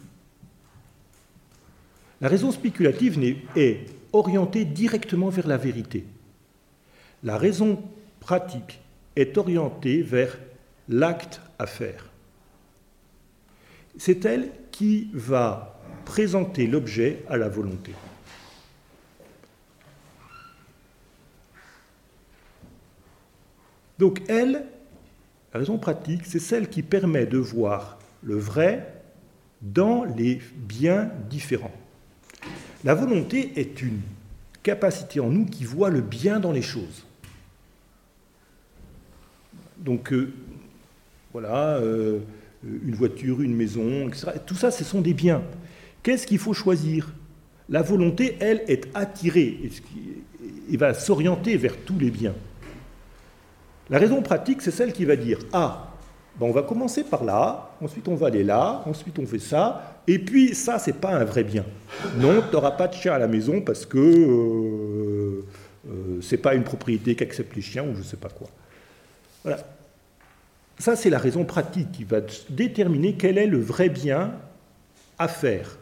[2.22, 3.20] La raison spéculative
[3.56, 6.06] est orientée directement vers la vérité.
[7.24, 7.84] La raison
[8.20, 8.80] pratique
[9.16, 10.38] est orientée vers
[10.88, 12.10] l'acte à faire.
[13.98, 17.94] C'est elle qui va présenter l'objet à la volonté.
[23.98, 24.64] Donc elle,
[25.58, 28.94] raison pratique, c'est celle qui permet de voir le vrai
[29.62, 31.74] dans les biens différents.
[32.84, 34.02] La volonté est une
[34.64, 37.06] capacité en nous qui voit le bien dans les choses.
[39.78, 40.34] Donc euh,
[41.34, 42.20] voilà, euh,
[42.64, 44.32] une voiture, une maison, etc.
[44.46, 45.42] Tout ça, ce sont des biens.
[46.04, 47.14] Qu'est-ce qu'il faut choisir?
[47.70, 49.72] La volonté, elle, est attirée
[50.70, 52.36] et va s'orienter vers tous les biens.
[53.90, 55.94] La raison pratique, c'est celle qui va dire Ah,
[56.40, 60.02] ben on va commencer par là, ensuite on va aller là, ensuite on fait ça,
[60.08, 61.66] et puis ça, c'est pas un vrai bien.
[62.18, 65.46] Non, tu n'auras pas de chien à la maison parce que euh,
[65.90, 68.48] euh, c'est pas une propriété qu'acceptent les chiens ou je ne sais pas quoi.
[69.44, 69.60] Voilà.
[70.80, 74.34] Ça, c'est la raison pratique qui va déterminer quel est le vrai bien
[75.18, 75.78] à faire.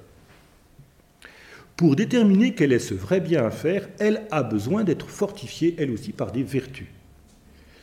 [1.76, 5.92] Pour déterminer quel est ce vrai bien à faire, elle a besoin d'être fortifiée, elle
[5.92, 6.88] aussi, par des vertus.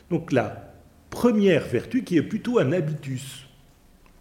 [0.09, 0.73] Donc la
[1.09, 3.45] première vertu, qui est plutôt un habitus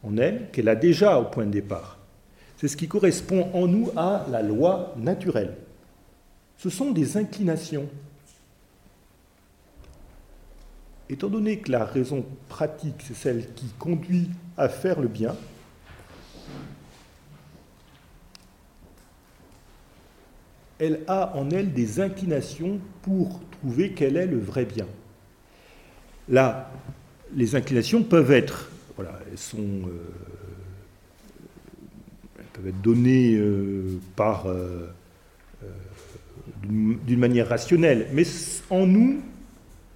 [0.03, 1.99] en elle, qu'elle a déjà au point de départ,
[2.57, 5.57] c'est ce qui correspond en nous à la loi naturelle.
[6.57, 7.89] Ce sont des inclinations.
[11.09, 15.35] Étant donné que la raison pratique, c'est celle qui conduit à faire le bien,
[20.79, 24.87] elle a en elle des inclinations pour trouver quel est le vrai bien.
[26.29, 26.71] Là,
[27.35, 29.91] les inclinations peuvent être, voilà, elles sont, euh,
[32.83, 34.89] données euh, par euh,
[36.63, 38.23] d'une manière rationnelle, mais
[38.71, 39.21] en nous,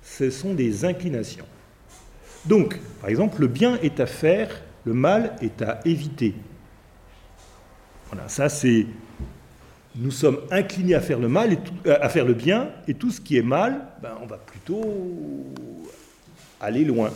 [0.02, 1.46] ce sont des inclinations.
[2.44, 6.34] Donc, par exemple, le bien est à faire, le mal est à éviter.
[8.10, 8.86] Voilà, ça c'est
[9.98, 13.20] nous sommes inclinés à faire le mal, et à faire le bien, et tout ce
[13.20, 14.84] qui est mal, ben, on va plutôt
[16.60, 17.10] aller loin.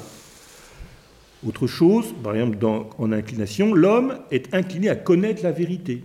[1.46, 2.58] Autre chose, par exemple
[2.98, 6.04] en inclination, l'homme est incliné à connaître la vérité.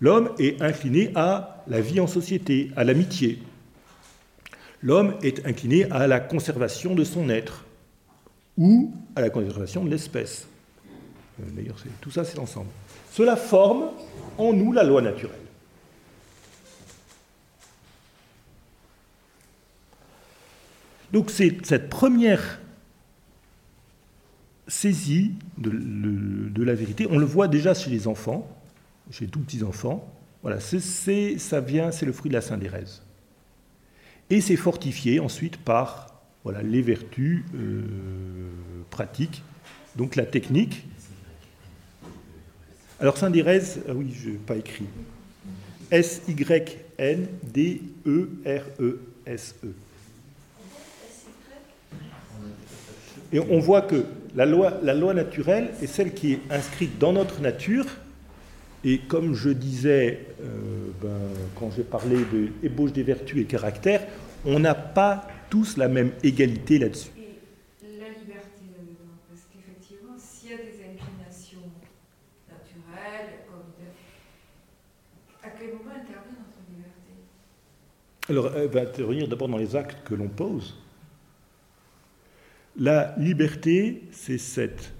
[0.00, 3.38] L'homme est incliné à la vie en société, à l'amitié.
[4.82, 7.64] L'homme est incliné à la conservation de son être
[8.56, 10.46] ou à la conservation de l'espèce.
[11.40, 12.68] Euh, d'ailleurs, tout ça, c'est ensemble.
[13.12, 13.90] Cela forme
[14.38, 15.47] en nous la loi naturelle.
[21.12, 22.60] Donc c'est cette première
[24.66, 28.46] saisie de, la vérité, on le voit déjà chez les enfants,
[29.10, 30.06] chez les tout petits enfants.
[30.42, 33.02] Voilà, c'est, ça vient, c'est le fruit de la syndérèse.
[34.30, 37.82] Et c'est fortifié ensuite par voilà, les vertus euh,
[38.90, 39.42] pratiques,
[39.96, 40.84] donc la technique
[43.00, 44.86] alors Saint-Dérèse, ah oui, je n'ai pas écrit.
[45.90, 46.48] S-Y-N-D-E-R-E-S-E.
[53.32, 57.12] Et on voit que la loi, la loi naturelle est celle qui est inscrite dans
[57.12, 57.86] notre nature.
[58.84, 61.08] Et comme je disais euh, ben,
[61.56, 64.02] quand j'ai parlé de ébauche des vertus et caractères,
[64.44, 67.10] on n'a pas tous la même égalité là-dessus.
[78.30, 80.74] Alors, elle va intervenir d'abord dans les actes que l'on pose.
[82.78, 84.92] La liberté, c'est cette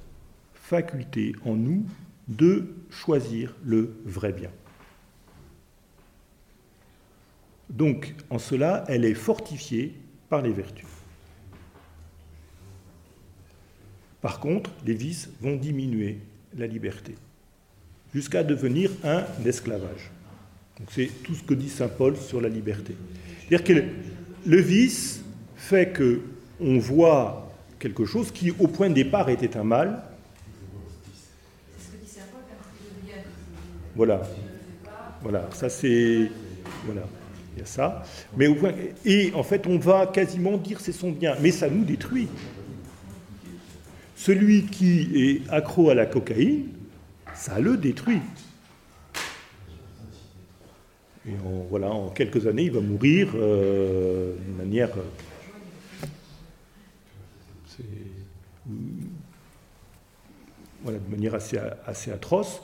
[0.53, 1.87] faculté en nous
[2.27, 4.51] de choisir le vrai bien.
[7.71, 9.95] Donc, en cela, elle est fortifiée
[10.29, 10.87] par les vertus.
[14.21, 16.19] Par contre, les vices vont diminuer
[16.57, 17.15] la liberté,
[18.13, 20.11] jusqu'à devenir un esclavage.
[20.91, 22.97] C'est tout ce que dit Saint Paul sur la liberté.
[23.49, 23.85] C'est-à-dire que
[24.47, 25.23] le vice
[25.57, 26.23] fait que
[26.61, 27.48] on voit
[27.79, 30.03] quelque chose qui, au point de départ, était un mal.
[33.95, 34.23] Voilà.
[35.23, 36.31] Voilà, ça c'est.
[36.85, 37.03] Voilà,
[37.55, 38.05] il y a ça.
[38.37, 38.73] Mais au point...
[39.05, 42.29] Et en fait, on va quasiment dire c'est son bien, mais ça nous détruit.
[44.15, 46.69] Celui qui est accro à la cocaïne,
[47.35, 48.21] ça le détruit.
[51.27, 51.33] Et
[51.69, 54.91] voilà, en quelques années, il va mourir euh, d'une manière.
[60.83, 62.63] Voilà, de manière assez, assez atroce,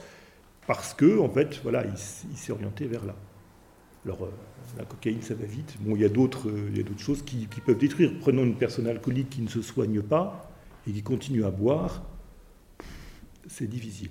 [0.66, 3.16] parce que en fait, voilà, il, s'est orienté vers là.
[4.05, 4.31] Alors, euh,
[4.78, 5.77] la cocaïne, ça va vite.
[5.81, 8.12] Bon, il y a d'autres, il y a d'autres choses qui, qui, peuvent détruire.
[8.20, 10.51] Prenons une personne alcoolique qui ne se soigne pas
[10.86, 12.03] et qui continue à boire,
[13.49, 14.11] c'est difficile.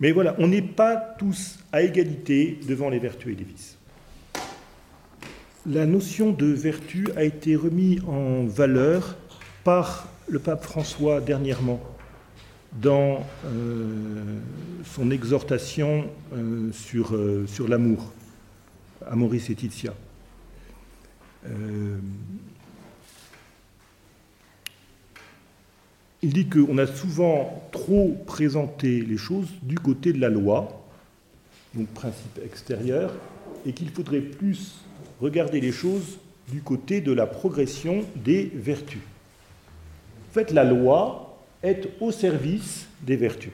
[0.00, 3.78] Mais voilà, on n'est pas tous à égalité devant les vertus et les vices.
[5.66, 9.16] La notion de vertu a été remise en valeur
[9.64, 11.80] par le pape François dernièrement
[12.74, 14.40] dans euh,
[14.84, 18.12] son exhortation euh, sur, euh, sur l'amour,
[19.06, 19.94] à Maurice Laetitia.
[26.22, 30.86] il dit qu'on a souvent trop présenté les choses du côté de la loi,
[31.74, 33.14] donc principe extérieur,
[33.66, 34.83] et qu'il faudrait plus
[35.20, 36.18] regarder les choses
[36.50, 39.00] du côté de la progression des vertus.
[40.30, 43.52] En fait, la loi est au service des vertus.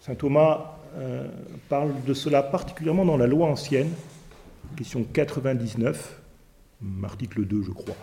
[0.00, 1.28] Saint Thomas euh,
[1.68, 3.90] parle de cela particulièrement dans la loi ancienne,
[4.76, 6.20] question 99,
[7.04, 7.96] article 2 je crois.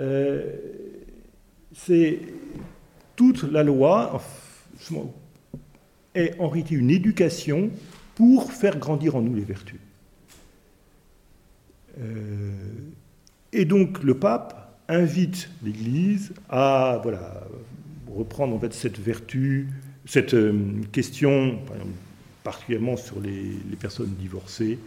[0.00, 0.52] Euh,
[1.72, 2.18] c'est
[3.14, 4.20] toute la loi
[6.14, 7.70] est en réalité une éducation
[8.14, 9.80] pour faire grandir en nous les vertus.
[12.00, 12.52] Euh,
[13.52, 17.42] et donc le pape invite l'Église à voilà,
[18.14, 19.68] reprendre en fait cette vertu,
[20.04, 20.52] cette euh,
[20.92, 21.58] question,
[22.44, 24.78] particulièrement sur les, personnes divorcées,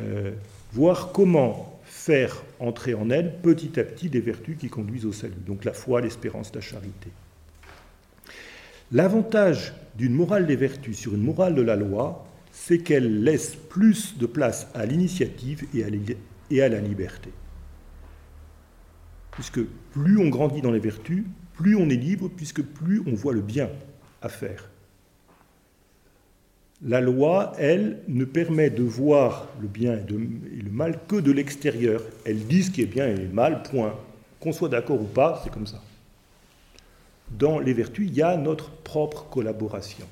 [0.00, 0.32] euh,
[0.72, 5.34] voir comment faire entrer en elle petit à petit des vertus qui conduisent au salut,
[5.46, 7.10] donc la foi, l'espérance, la charité.
[8.90, 12.26] L'avantage d'une morale des vertus sur une morale de la loi,
[12.60, 17.30] c'est qu'elle laisse plus de place à l'initiative et à la liberté.
[19.30, 19.60] Puisque
[19.92, 21.24] plus on grandit dans les vertus,
[21.54, 23.70] plus on est libre, puisque plus on voit le bien
[24.20, 24.68] à faire.
[26.82, 32.02] La loi, elle, ne permet de voir le bien et, le mal que de l'extérieur.
[32.26, 33.94] Elle dit ce qui est bien et mal, point.
[34.40, 35.80] Qu'on soit d'accord ou pas, c'est comme ça.
[37.30, 40.06] Dans les vertus, il y a notre propre collaboration.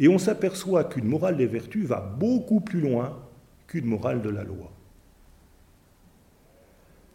[0.00, 3.16] Et on s'aperçoit qu'une morale des vertus va beaucoup plus loin
[3.68, 4.72] qu'une morale de la loi.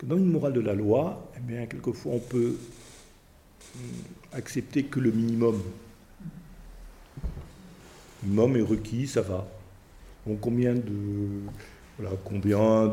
[0.03, 2.55] dans une morale de la loi, eh bien, quelquefois on peut
[3.75, 3.81] hum,
[4.33, 5.59] accepter que le minimum
[8.23, 9.47] minimum est requis, ça va.
[10.41, 10.83] combien de,
[11.97, 12.87] voilà, combien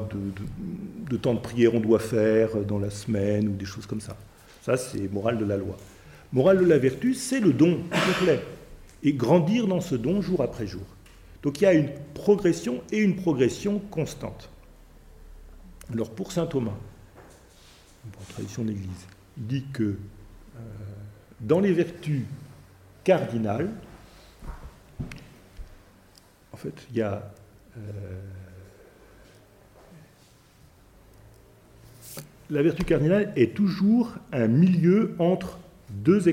[1.11, 4.17] de, temps de prière on doit faire dans la semaine ou des choses comme ça.
[4.63, 5.77] Ça, c'est morale de la loi.
[6.33, 8.41] Morale de la vertu, c'est le don complet.
[9.03, 10.87] Et grandir dans ce don jour après jour.
[11.43, 14.49] Donc il y a une progression et une progression constante.
[15.93, 16.77] Alors pour saint Thomas,
[18.13, 19.07] pour tradition d'Église,
[19.37, 20.61] il dit que euh,
[21.41, 22.23] dans les vertus
[23.05, 23.71] cardinales,
[26.53, 27.33] en fait, il y a
[27.77, 27.81] euh,
[32.51, 35.59] la vertu cardinale est toujours un milieu entre
[35.91, 36.29] deux,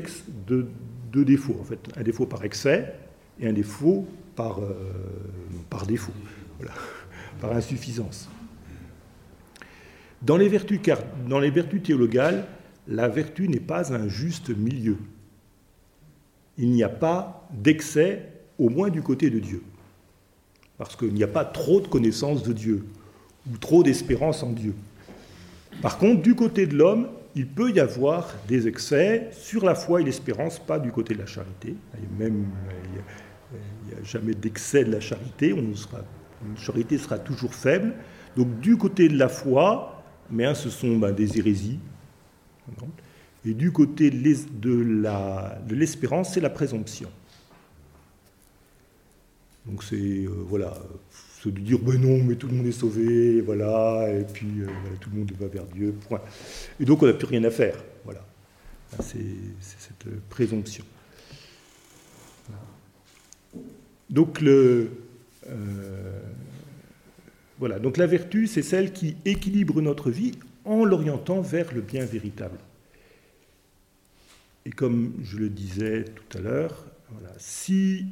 [1.14, 2.94] défauts, en fait, un défaut par excès
[3.40, 6.14] et un défaut par, euh, défaut,
[7.42, 8.30] par insuffisance.
[10.22, 10.80] Dans les, vertus,
[11.28, 12.46] dans les vertus théologales,
[12.88, 14.98] la vertu n'est pas un juste milieu.
[16.58, 18.26] Il n'y a pas d'excès,
[18.58, 19.64] au moins du côté de Dieu
[20.80, 22.86] parce qu'il n'y a pas trop de connaissance de Dieu,
[23.52, 24.74] ou trop d'espérance en Dieu.
[25.82, 27.10] Par contre, du côté de l'homme,
[27.40, 31.20] il peut y avoir des excès sur la foi et l'espérance, pas du côté de
[31.20, 31.74] la charité.
[32.18, 32.48] même,
[32.84, 37.94] il n'y a, jamais d'excès de la charité, on sera, la charité sera toujours faible.
[38.36, 41.80] Donc du côté de la foi, mais hein, ce sont ben, des hérésies.
[43.46, 47.10] Et du côté de l'espérance, c'est la présomption.
[49.66, 50.74] Donc c'est euh, voilà,
[51.42, 54.68] se dire ben non, mais tout le monde est sauvé, voilà, et puis euh,
[55.00, 56.22] tout le monde va vers Dieu, point.
[56.80, 58.26] Et donc on n'a plus rien à faire, voilà.
[59.02, 59.18] C'est
[59.60, 60.84] cette présomption.
[64.10, 64.90] Donc le,
[65.48, 66.22] euh,
[67.58, 70.34] voilà, donc la vertu, c'est celle qui équilibre notre vie
[70.66, 72.58] en l'orientant vers le bien véritable.
[74.66, 78.08] Et comme je le disais tout à l'heure, voilà, si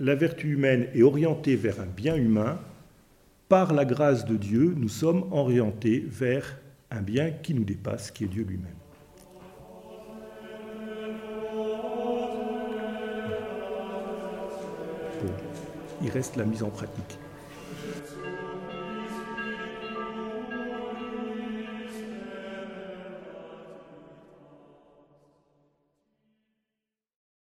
[0.00, 2.58] la vertu humaine est orientée vers un bien humain,
[3.48, 6.58] par la grâce de Dieu, nous sommes orientés vers
[6.90, 8.74] un bien qui nous dépasse, qui est Dieu lui-même.
[16.02, 17.18] il reste la mise en pratique.